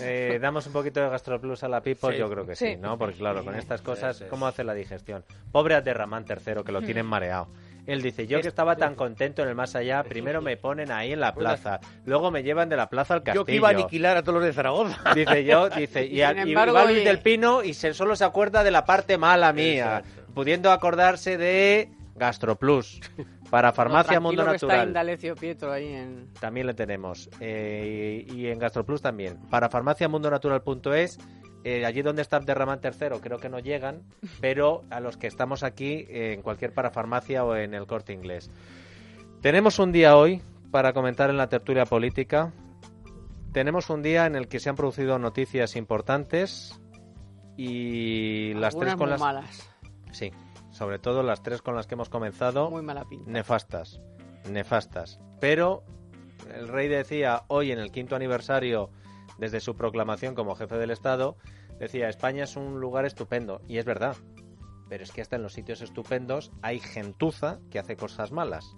Eh, 0.00 0.38
damos 0.40 0.66
un 0.66 0.72
poquito 0.72 1.00
de 1.00 1.08
gastroplus 1.08 1.62
a 1.64 1.68
la 1.68 1.80
people, 1.82 2.12
Sí. 2.12 2.18
yo 2.18 2.30
creo 2.30 2.46
que 2.46 2.54
sí, 2.56 2.66
Sí. 2.72 2.76
¿no? 2.76 2.96
Porque 2.98 3.16
claro, 3.18 3.44
con 3.44 3.54
estas 3.56 3.82
cosas, 3.82 4.18
sí. 4.18 4.24
¿cómo 4.30 4.46
hace 4.46 4.64
la 4.64 4.74
digestión? 4.74 5.24
Pobre 5.52 5.74
Aterramán 5.74 6.24
III, 6.28 6.62
que 6.64 6.72
lo 6.72 6.80
tienen 6.82 7.06
mareado. 7.06 7.48
Él 7.86 8.02
dice, 8.02 8.26
yo 8.26 8.40
que 8.42 8.48
estaba 8.48 8.76
tan 8.76 8.94
contento 8.94 9.42
en 9.42 9.48
el 9.48 9.54
más 9.54 9.74
allá, 9.74 10.02
primero 10.04 10.42
me 10.42 10.56
ponen 10.58 10.90
ahí 10.92 11.12
en 11.14 11.20
la 11.20 11.34
plaza, 11.34 11.80
luego 12.04 12.30
me 12.30 12.42
llevan 12.42 12.68
de 12.68 12.76
la 12.76 12.90
plaza 12.90 13.14
al 13.14 13.22
castillo. 13.22 13.40
Yo 13.42 13.46
que 13.46 13.54
iba 13.54 13.68
a 13.68 13.70
aniquilar 13.72 14.16
a 14.18 14.22
todos 14.22 14.34
los 14.36 14.44
de 14.44 14.52
Zaragoza. 14.52 15.14
Dice 15.14 15.44
yo, 15.44 15.68
dice, 15.76 16.04
y, 16.06 16.20
a- 16.20 16.32
y 16.34 16.50
embargo, 16.50 16.74
va 16.74 16.84
Luis 16.84 17.02
del 17.04 17.20
Pino 17.20 17.62
y 17.64 17.72
se, 17.74 17.94
solo 17.94 18.14
se 18.14 18.24
acuerda 18.24 18.62
de 18.62 18.70
la 18.70 18.84
parte 18.84 19.16
mala 19.16 19.52
mía, 19.54 20.02
Exacto. 20.04 20.32
pudiendo 20.34 20.70
acordarse 20.70 21.38
de 21.38 21.88
Gastroplus, 22.14 23.00
para 23.50 23.72
Farmacia 23.72 24.20
Mundo 24.20 24.42
está 24.42 24.52
Natural. 24.52 24.88
Indalecio 24.88 25.34
Pietro 25.34 25.72
ahí 25.72 25.92
en... 25.92 26.32
También 26.40 26.66
le 26.66 26.74
tenemos. 26.74 27.30
Eh, 27.40 28.26
y 28.28 28.46
en 28.46 28.58
Gastroplus 28.58 29.00
también. 29.00 29.38
Para 29.48 29.68
farmaciamundonatural.es, 29.68 31.18
eh, 31.64 31.84
allí 31.84 32.02
donde 32.02 32.22
está 32.22 32.36
Abderramán 32.36 32.80
III, 32.82 33.20
creo 33.20 33.38
que 33.38 33.48
no 33.48 33.58
llegan, 33.58 34.02
pero 34.40 34.84
a 34.90 35.00
los 35.00 35.16
que 35.16 35.26
estamos 35.26 35.62
aquí, 35.62 36.06
eh, 36.08 36.34
en 36.34 36.42
cualquier 36.42 36.72
parafarmacia 36.72 37.44
o 37.44 37.56
en 37.56 37.74
el 37.74 37.86
corte 37.86 38.12
inglés. 38.12 38.50
Tenemos 39.40 39.78
un 39.78 39.92
día 39.92 40.16
hoy 40.16 40.42
para 40.70 40.92
comentar 40.92 41.30
en 41.30 41.36
la 41.36 41.48
tertulia 41.48 41.86
política. 41.86 42.52
Tenemos 43.52 43.88
un 43.88 44.02
día 44.02 44.26
en 44.26 44.34
el 44.34 44.48
que 44.48 44.60
se 44.60 44.68
han 44.68 44.76
producido 44.76 45.18
noticias 45.18 45.76
importantes 45.76 46.78
y 47.56 48.52
las 48.54 48.76
tres 48.76 48.94
con 48.94 49.00
muy 49.00 49.10
las 49.10 49.20
malas, 49.20 49.70
sí, 50.12 50.30
sobre 50.78 51.00
todo 51.00 51.24
las 51.24 51.42
tres 51.42 51.60
con 51.60 51.74
las 51.74 51.88
que 51.88 51.94
hemos 51.94 52.08
comenzado 52.08 52.70
muy 52.70 52.82
mala 52.82 53.04
pinta. 53.04 53.28
nefastas, 53.28 54.00
nefastas. 54.48 55.18
Pero 55.40 55.82
el 56.54 56.68
rey 56.68 56.86
decía 56.86 57.42
hoy 57.48 57.72
en 57.72 57.80
el 57.80 57.90
quinto 57.90 58.14
aniversario 58.14 58.90
desde 59.38 59.58
su 59.58 59.74
proclamación 59.74 60.36
como 60.36 60.54
jefe 60.54 60.78
del 60.78 60.92
Estado, 60.92 61.36
decía 61.80 62.08
España 62.08 62.44
es 62.44 62.54
un 62.54 62.78
lugar 62.78 63.06
estupendo 63.06 63.60
y 63.66 63.78
es 63.78 63.84
verdad. 63.84 64.16
Pero 64.88 65.02
es 65.02 65.10
que 65.10 65.20
hasta 65.20 65.34
en 65.34 65.42
los 65.42 65.52
sitios 65.52 65.82
estupendos 65.82 66.52
hay 66.62 66.78
gentuza 66.78 67.58
que 67.70 67.80
hace 67.80 67.96
cosas 67.96 68.30
malas. 68.30 68.76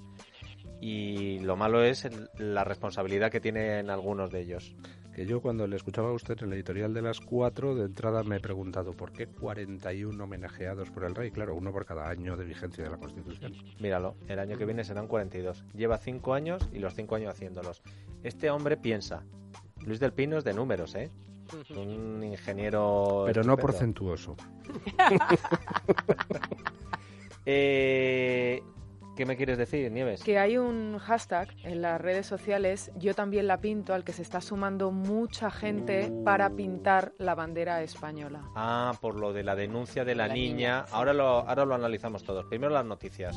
Y 0.81 1.39
lo 1.41 1.55
malo 1.57 1.85
es 1.85 2.09
la 2.39 2.65
responsabilidad 2.65 3.31
que 3.31 3.41
tienen 3.41 3.91
algunos 3.91 4.31
de 4.31 4.41
ellos. 4.41 4.75
Que 5.15 5.27
yo 5.27 5.41
cuando 5.41 5.67
le 5.67 5.77
escuchaba 5.77 6.11
a 6.11 6.13
usted 6.13 6.37
en 6.41 6.49
el 6.49 6.55
editorial 6.55 6.95
de 6.95 7.03
las 7.03 7.21
cuatro 7.21 7.75
de 7.75 7.85
entrada 7.85 8.23
me 8.23 8.37
he 8.37 8.41
preguntado 8.41 8.93
por 8.93 9.13
qué 9.13 9.27
41 9.27 10.23
homenajeados 10.23 10.91
por 10.91 11.05
el 11.05 11.15
rey 11.15 11.31
claro 11.31 11.55
uno 11.55 11.73
por 11.73 11.85
cada 11.85 12.09
año 12.09 12.37
de 12.37 12.45
vigencia 12.45 12.85
de 12.85 12.91
la 12.91 12.97
Constitución 12.97 13.53
Míralo, 13.81 14.17
el 14.29 14.39
año 14.39 14.57
que 14.57 14.65
viene 14.65 14.85
serán 14.85 15.07
42. 15.07 15.65
Lleva 15.75 15.99
5 15.99 16.35
años 16.35 16.69
y 16.73 16.79
los 16.79 16.95
5 16.95 17.17
años 17.17 17.33
haciéndolos. 17.33 17.83
Este 18.23 18.51
hombre 18.51 18.77
piensa. 18.77 19.25
Luis 19.85 20.01
del 20.01 20.13
Pino 20.13 20.39
es 20.39 20.45
de 20.45 20.55
números, 20.55 20.95
¿eh? 20.95 21.11
Un 21.77 22.23
ingeniero. 22.23 23.25
pero 23.27 23.43
no 23.43 23.57
porcentuoso 23.57 24.37
Eh, 27.47 28.63
¿Qué 29.21 29.27
me 29.27 29.37
quieres 29.37 29.59
decir, 29.59 29.93
Nieves? 29.93 30.25
Que 30.25 30.39
hay 30.39 30.57
un 30.57 30.97
hashtag 30.97 31.49
en 31.63 31.83
las 31.83 32.01
redes 32.01 32.25
sociales, 32.25 32.91
yo 32.97 33.15
también 33.15 33.49
la 33.49 33.59
pinto, 33.61 33.93
al 33.93 34.03
que 34.03 34.15
se 34.15 34.23
está 34.23 34.41
sumando 34.41 34.93
mucha 34.93 35.51
gente 35.51 36.11
para 36.25 36.49
pintar 36.49 37.13
la 37.19 37.35
bandera 37.35 37.83
española. 37.83 38.41
Ah, 38.57 38.95
por 38.99 39.21
lo 39.21 39.35
de 39.35 39.43
la 39.45 39.57
denuncia 39.57 40.07
de 40.07 40.15
la, 40.15 40.27
La 40.27 40.33
niña. 40.33 40.55
niña, 40.55 40.85
sí. 40.87 40.93
Ahora, 40.95 41.13
lo, 41.13 41.27
ahora 41.47 41.67
lo 41.67 41.75
analizamos 41.75 42.25
todos. 42.25 42.47
Primero 42.47 42.73
las 42.73 42.87
noticias. 42.87 43.37